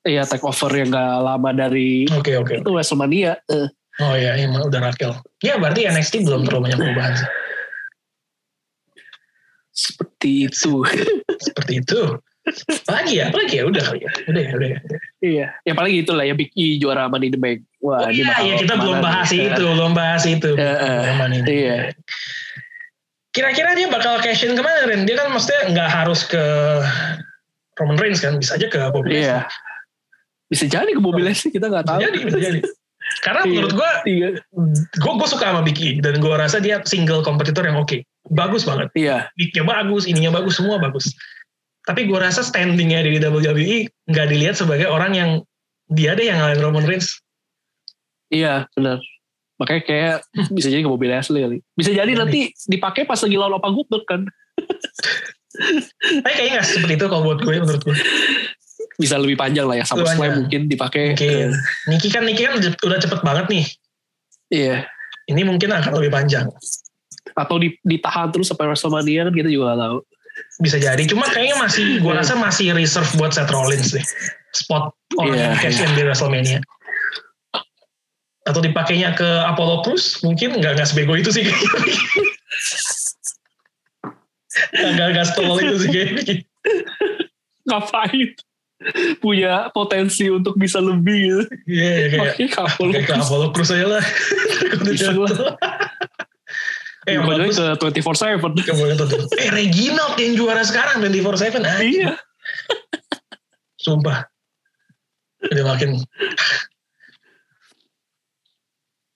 [0.03, 2.63] Iya take over yang gak lama dari Oke oke.
[2.63, 3.39] itu Wrestlemania.
[3.47, 5.17] Eh, Oh iya emang udah Raquel.
[5.41, 7.29] Ya berarti NXT belum terlalu banyak perubahan sih.
[9.77, 10.81] Seperti itu.
[11.47, 12.01] Seperti itu.
[12.87, 13.25] Apalagi ya?
[13.29, 13.65] Apalagi ya?
[13.67, 14.11] Udah kali ya?
[14.25, 14.51] Udah ya?
[14.55, 14.79] Udah ya?
[15.21, 15.47] iya.
[15.63, 17.61] Yang paling itulah ya Big E juara Money in the Bank.
[17.85, 19.05] Wah, Oh iya, iya kita belum nih?
[19.05, 20.51] bahas Eh, itu, belum bahas itu.
[20.57, 21.45] Aman ini.
[21.45, 21.77] iya.
[23.31, 25.05] Kira-kira dia bakal cash in ke mana Ren?
[25.05, 26.41] Dia kan maksudnya nggak harus ke
[27.77, 29.29] Roman Reigns kan, bisa aja ke Bobby Lashley.
[29.29, 29.39] Iya.
[30.47, 32.01] Bisa jadi ke mobil sih kita nggak Bisa tahu.
[32.01, 32.59] jadi, bisa jadi.
[33.21, 33.51] Karena Iya.
[33.53, 34.29] menurut gua, Iya.
[34.99, 38.01] gua, gua suka sama Big E dan gua rasa dia single kompetitor yang oke,
[38.31, 38.89] bagus banget.
[38.95, 39.31] Iya.
[39.35, 41.15] Beatnya bagus, ininya bagus, semua bagus.
[41.87, 45.31] Tapi gua rasa standingnya di WWE nggak dilihat sebagai orang yang
[45.87, 47.23] dia deh yang ngalahin Roman Reigns.
[48.31, 48.99] Iya, benar.
[49.57, 50.17] Makanya kayak
[50.57, 51.59] bisa jadi ke mobil Ashley kali.
[51.79, 54.21] Bisa jadi Iya nanti dipakai pas lagi lawan Opa Goldberg kan.
[56.21, 57.97] Tapi kayaknya nggak seperti itu kalau buat gue, menurut gue.
[59.01, 59.85] Bisa lebih panjang lah ya.
[59.89, 61.17] Sama Slam mungkin dipakai.
[61.17, 61.49] Mungkin.
[61.89, 63.65] Niki kan, Niki kan udah cepet banget nih.
[64.53, 64.77] Iya.
[65.27, 66.47] Ini mungkin akan lebih panjang.
[67.35, 69.99] Atau di- ditahan terus sampai WrestleMania kan kita juga gak tahu.
[70.61, 71.03] Bisa jadi.
[71.09, 72.21] Cuma kayaknya masih, gue Iya.
[72.21, 74.05] rasa masih reserve buat Seth Rollins deh.
[74.53, 76.61] Spot orang yang cash in di WrestleMania.
[78.47, 81.43] Atau dipakainya ke Apollo Crews, mungkin nggak nggak sebego itu sih.
[84.73, 86.35] Nggak nggak setolol itu sih kayaknya.
[87.67, 88.29] Ngapain?
[89.19, 91.43] Punya potensi untuk bisa lebih gitu.
[91.67, 92.33] Iya, iya, kayak
[92.77, 94.05] kayak ke Apollo Crews aja lah.
[94.85, 95.33] Bisa lah.
[97.07, 98.67] Eh, Crews ke 24-7.
[98.67, 99.09] Gak boleh tuh.
[99.39, 101.79] Eh Reginald yang juara sekarang 24/7 ah.
[101.79, 102.13] Iya.
[103.79, 104.27] Sumpah.
[105.47, 106.03] Udah makin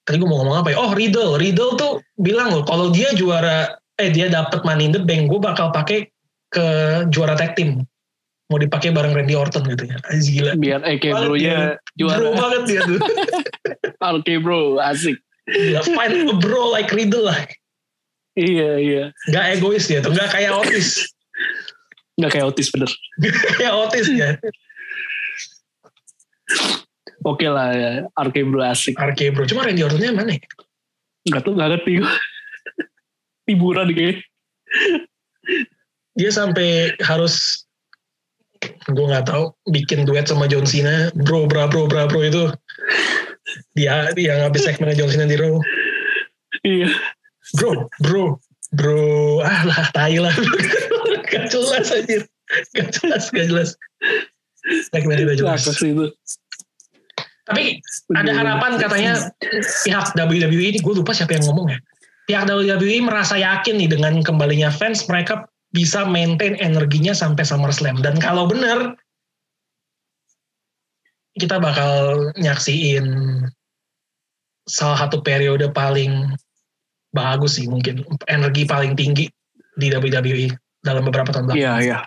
[0.06, 0.78] Tadi gue mau ngomong apa ya?
[0.82, 5.02] Oh Riddle, Riddle tuh bilang loh kalau dia juara eh dia dapat Money in the
[5.02, 6.10] Bank, gue bakal pakai
[6.50, 6.66] ke
[7.14, 7.86] juara tag team.
[8.50, 9.94] Mau dipakai bareng Randy Orton gitu ya.
[10.10, 10.58] Aziz gila.
[10.58, 11.38] Biar AK Bro
[11.94, 12.26] juara.
[12.34, 12.98] banget dia tuh.
[14.10, 15.14] AK bro, asik.
[15.46, 17.38] Gila, find a bro like Riddle lah.
[18.38, 19.04] Iya, iya.
[19.28, 21.10] Gak egois dia tuh, gak kayak Otis.
[22.20, 22.90] Nggak kayak Otis bener.
[23.58, 24.28] kayak Otis ya.
[27.26, 27.90] Oke lah ya.
[28.16, 28.96] RK bro asik.
[28.96, 30.42] RK bro, cuma Randy Ortonnya mana ya?
[31.28, 32.12] Gak tuh gak ngerti gue.
[33.50, 34.22] Hiburan kayaknya.
[36.14, 37.64] dia sampai harus
[38.86, 42.44] gue nggak tahu bikin duet sama John Cena bro bra bro bra bro itu
[43.72, 45.56] dia dia ngabis segmennya John Cena di Raw
[46.60, 46.92] Iya.
[47.56, 48.24] Bro bro
[48.74, 49.40] bro.
[49.42, 50.34] Ah lah tai lah.
[51.30, 52.26] Gak jelas aja
[52.74, 53.70] gak jelas gak jelas.
[54.90, 55.02] Gak
[55.38, 56.06] jelas sih itu.
[57.50, 57.82] tapi
[58.14, 59.34] ada harapan katanya
[59.82, 61.78] pihak WWE ini gue lupa siapa yang ngomong ya.
[62.30, 67.98] Pihak WWE merasa yakin nih dengan kembalinya fans mereka bisa maintain energinya sampai SummerSlam.
[68.06, 68.94] Dan kalau benar
[71.34, 73.06] kita bakal nyaksiin
[74.70, 76.30] salah satu periode paling
[77.10, 79.26] bagus sih mungkin energi paling tinggi
[79.74, 81.60] di WWE dalam beberapa tahun belakang.
[81.60, 81.98] Iya, iya.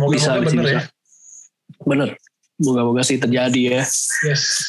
[0.00, 0.72] Moga-moga Bisa, bener bisa.
[0.72, 0.82] ya.
[1.84, 2.08] Bener.
[2.56, 3.84] Moga-moga sih terjadi ya.
[4.24, 4.64] Yes.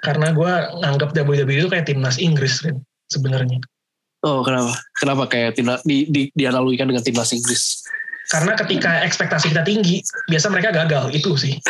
[0.00, 2.80] Karena gue nganggap WWE itu kayak timnas Inggris, Rin,
[3.12, 3.60] sebenarnya.
[4.20, 4.76] Oh kenapa?
[5.00, 7.82] Kenapa kayak timnas di, di, dianalogikan dengan timnas Inggris?
[8.30, 11.10] Karena ketika ekspektasi kita tinggi, biasa mereka gagal.
[11.10, 11.58] Itu sih.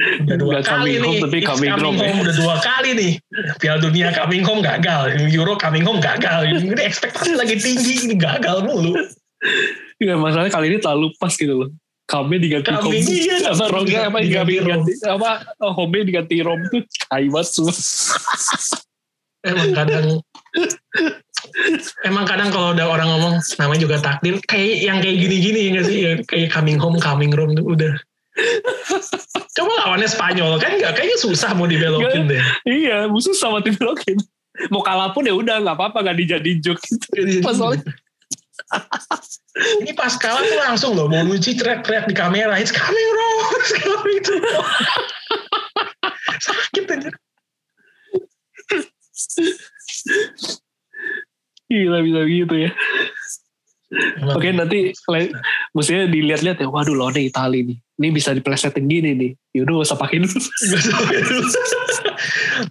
[0.00, 1.20] Udah dua Nggak kali coming home, nih.
[1.20, 2.10] tapi It's coming home, ya.
[2.16, 3.12] Udah dua kali nih.
[3.60, 5.02] Piala dunia coming home gagal.
[5.28, 6.40] Euro coming home gagal.
[6.48, 8.08] Ini ekspektasi lagi tinggi.
[8.08, 8.96] Ini gagal mulu.
[10.00, 11.70] Ya masalahnya kali ini terlalu pas gitu loh.
[12.08, 13.14] Kami diganti Coming, home.
[13.14, 13.54] iya.
[13.54, 15.30] apa Rongga apa Diganti diganti, apa
[15.62, 17.70] oh, home diganti rom tuh kaibat semua.
[19.46, 20.06] Emang kadang
[22.04, 25.86] Emang kadang kalau udah orang ngomong namanya juga takdir kayak yang kayak gini-gini ya nggak
[25.86, 27.94] sih Ya, kayak coming home coming home tuh udah
[29.58, 34.18] coba lawannya Spanyol kan nggak kayaknya susah mau dibelokin deh iya musuh sama tim Lokin.
[34.68, 36.84] Mau kalah pun ya udah nggak apa-apa nggak dijadiin joke.
[37.40, 37.80] Pas soalnya
[39.82, 43.74] ini pas kalah tuh langsung loh mau Bonucci teriak-teriak di kamera it's coming wrong it's
[43.74, 44.34] coming to
[46.46, 47.10] sakit aja
[51.70, 52.70] gila bisa gitu ya.
[54.34, 55.34] Oke nanti le-
[55.70, 56.66] mestinya dilihat-lihat ya.
[56.66, 57.78] Waduh lawannya Itali nih.
[58.00, 59.30] Ini bisa diplesetin gini nih.
[59.60, 60.32] Yaudah gak usah pakai dulu.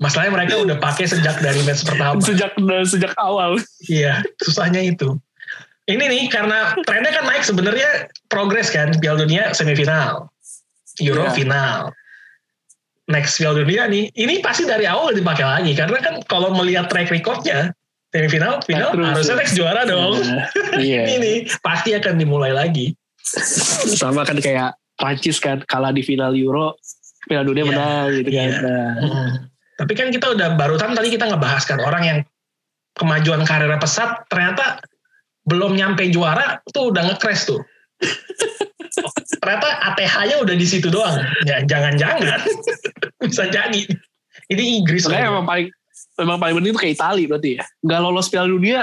[0.04, 2.18] Masalahnya mereka udah pakai sejak dari match pertama.
[2.18, 2.58] sejak
[2.90, 3.62] sejak awal.
[3.86, 5.22] Iya, susahnya itu.
[5.86, 10.30] Ini nih karena trennya kan naik sebenarnya progres kan Piala Dunia semifinal,
[11.02, 11.34] Euro Iya.
[11.34, 11.74] final.
[13.10, 17.10] Next Piala Dunia nih, ini pasti dari awal dipakai lagi karena kan kalau melihat track
[17.10, 17.74] recordnya
[18.14, 19.40] semifinal, final terus, harusnya ya.
[19.42, 20.14] next juara dong.
[20.22, 20.46] Nah,
[20.78, 21.06] iya.
[21.10, 22.94] ini nih pasti akan dimulai lagi.
[23.94, 26.76] Sama kan kayak Prancis kan kalah di final Euro,
[27.26, 28.36] Piala Dunia Iya, menang gitu kan.
[28.36, 28.60] iya.
[28.60, 29.30] Nah, Hmm.
[29.80, 32.20] Tapi kan kita udah barusan tadi kita ngebahas kan orang yang
[33.00, 34.84] kemajuan karirnya pesat ternyata
[35.48, 37.64] belum nyampe juara tuh udah nge-crash tuh.
[39.40, 41.16] ternyata ATH-nya udah di situ doang.
[41.48, 42.44] Ya, jangan-jangan
[43.24, 43.82] bisa jadi.
[44.50, 45.08] Ini Inggris.
[45.08, 45.16] Loh.
[45.16, 45.68] emang paling
[46.20, 47.64] memang paling penting itu kayak Itali berarti ya.
[47.80, 48.80] Nggak lolos Piala Dunia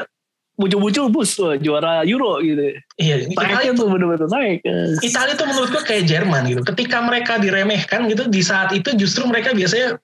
[0.57, 2.81] muncul-muncul bus wah, juara Euro gitu.
[2.97, 4.59] Iya, Italia Naiknya tuh bener-bener naik.
[5.05, 6.63] Italia tuh menurut gue kayak Jerman gitu.
[6.65, 10.01] Ketika mereka diremehkan gitu, di saat itu justru mereka biasanya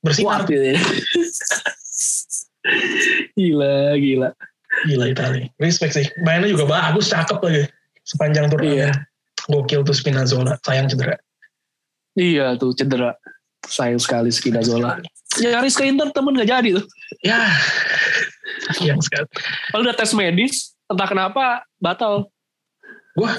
[0.00, 0.44] bersinar.
[0.44, 0.80] Kuat gitu ya.
[3.36, 4.28] gila, gila.
[4.88, 5.46] Gila Italia.
[5.60, 6.06] Respect sih.
[6.24, 7.64] Mainnya juga bagus, cakep lagi.
[8.04, 8.76] Sepanjang turnamen.
[8.76, 8.90] Iya.
[9.46, 10.58] Gokil tuh Spinazzola.
[10.64, 11.16] Sayang cedera.
[12.16, 13.14] Iya tuh cedera.
[13.66, 15.00] Sayang sekali Spinazzola.
[15.36, 16.86] Nyaris ke Inter temen gak jadi tuh.
[17.20, 17.44] Ya.
[18.76, 19.26] Sayang sekali.
[19.72, 22.30] Kalau udah tes medis, entah kenapa batal.
[23.16, 23.36] Wah.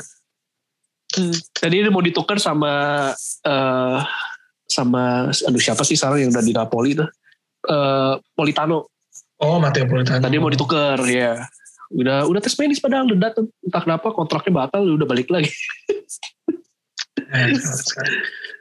[1.15, 1.33] Hmm.
[1.63, 2.71] Jadi mau ditukar sama
[3.47, 3.99] eh
[4.67, 7.09] sama aduh siapa sih sekarang yang udah di Napoli tuh?
[7.65, 8.91] Eh Politano.
[9.37, 10.19] Oh, Matteo Politano.
[10.19, 11.47] Tadi mau ditukar ya.
[11.93, 13.47] Udah udah tes medis padahal udah datang.
[13.63, 15.51] Entah kenapa kontraknya batal udah balik lagi.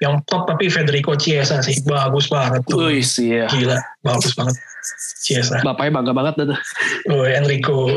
[0.04, 1.80] Yang top tapi Federico Chiesa sih.
[1.84, 2.88] Bagus banget tuh.
[2.88, 3.48] Wih sih ya.
[3.48, 3.78] Gila.
[4.04, 4.54] Bagus banget.
[5.24, 5.60] Chiesa.
[5.64, 6.58] Bapaknya bangga banget tuh.
[7.12, 7.88] Oh, Enrico.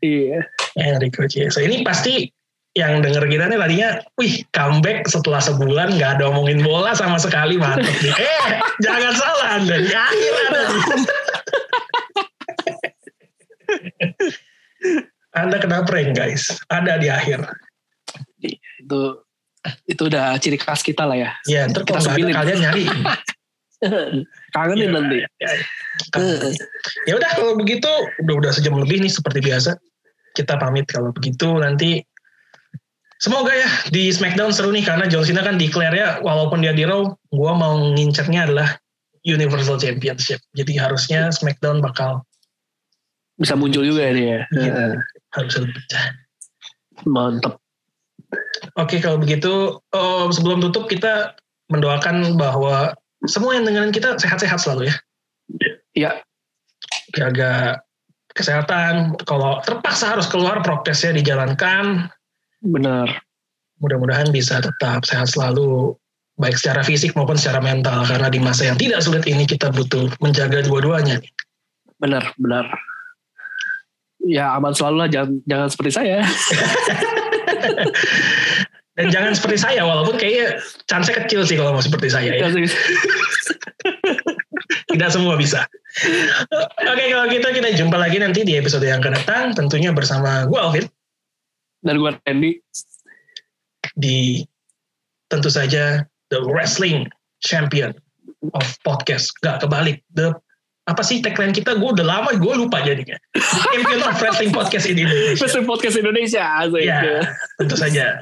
[0.00, 0.46] Iya.
[0.78, 1.60] Enrico Chiesa.
[1.62, 2.30] Ini pasti
[2.74, 7.54] yang denger kita nih tadinya, wih comeback setelah sebulan nggak ada omongin bola sama sekali
[7.54, 8.14] mantep nih.
[8.18, 10.62] Eh, jangan salah Anda, di akhir ada.
[15.38, 17.46] anda kena prank guys, ada di akhir.
[18.42, 19.23] Itu
[19.88, 21.30] itu udah ciri khas kita lah ya.
[21.48, 22.34] Ya, ntar Kita sepilin.
[22.36, 22.84] kalian nyari.
[24.54, 25.18] Kangenin Iya, nanti.
[25.20, 25.50] Ya,
[27.04, 27.90] ya udah kalau begitu
[28.24, 29.76] udah udah sejam lebih nih seperti biasa.
[30.34, 32.00] Kita pamit kalau begitu nanti
[33.20, 36.84] semoga ya di SmackDown seru nih karena John Cena kan declare ya walaupun dia di
[36.88, 38.68] Raw, gua mau ngincernya adalah
[39.24, 40.40] Universal Championship.
[40.56, 42.24] Jadi harusnya SmackDown bakal
[43.34, 44.40] Bisa muncul juga ini ya.
[44.54, 45.02] Iya.
[45.34, 46.04] harus lebih pecah.
[47.02, 47.58] Mantep.
[48.74, 51.38] Oke kalau begitu oh, sebelum tutup kita
[51.70, 52.92] mendoakan bahwa
[53.24, 54.96] semua yang dengerin kita sehat-sehat selalu ya.
[55.94, 56.10] Ya,
[57.14, 57.78] Jaga
[58.34, 59.14] kesehatan.
[59.22, 62.10] Kalau terpaksa harus keluar prokesnya dijalankan.
[62.64, 63.06] benar.
[63.82, 65.92] mudah-mudahan bisa tetap sehat selalu
[66.40, 70.08] baik secara fisik maupun secara mental karena di masa yang tidak sulit ini kita butuh
[70.24, 71.20] menjaga dua-duanya
[72.00, 72.66] Benar, benar.
[74.24, 76.18] Ya aman selalu lah, jangan, jangan seperti saya.
[78.94, 82.46] dan jangan seperti saya walaupun kayaknya chance kecil sih kalau mau seperti saya ya.
[84.94, 85.66] Tidak semua bisa.
[86.86, 90.58] Oke kalau gitu kita jumpa lagi nanti di episode yang akan datang tentunya bersama gue
[90.58, 90.86] Alvin.
[91.84, 92.52] Dan gue Randy.
[93.94, 94.42] di
[95.30, 96.02] tentu saja
[96.32, 97.06] the wrestling
[97.44, 97.94] champion
[98.56, 99.30] of podcast.
[99.44, 100.34] Gak kebalik the
[100.84, 101.80] apa sih tagline kita?
[101.80, 103.16] Gue udah lama gue lupa jadinya.
[103.40, 105.40] Champion of Wrestling Podcast in Indonesia.
[105.40, 106.44] Wrestling Podcast Indonesia.
[106.60, 106.84] Asik.
[106.84, 107.00] Ya,
[107.56, 108.20] tentu saja.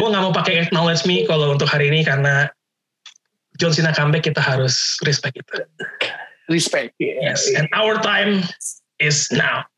[0.00, 2.48] gue nggak mau pakai acknowledge me kalau untuk hari ini karena
[3.60, 5.54] John Cena comeback kita harus respect itu.
[6.48, 6.96] Respect.
[6.96, 8.40] Yes, and our time
[8.96, 9.68] is now.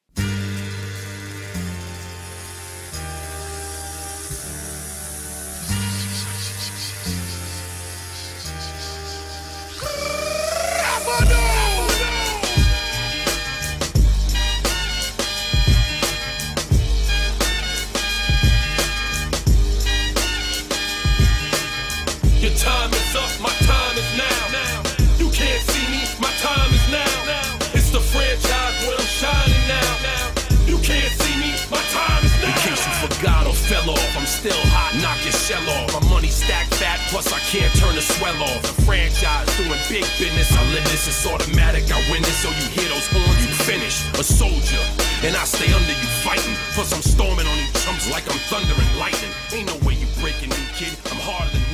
[37.11, 38.63] Plus I can't turn the swell off.
[38.63, 41.91] The franchise doing big business, I live this, it's automatic.
[41.91, 44.07] I win this, so you hear those horns, you finish.
[44.15, 44.81] A soldier,
[45.27, 46.55] and I stay under you fighting.
[46.73, 49.35] Plus I'm storming on you chumps like I'm thunder and lightning.
[49.53, 50.95] Ain't no way you breaking me, kid.
[51.11, 51.70] I'm harder than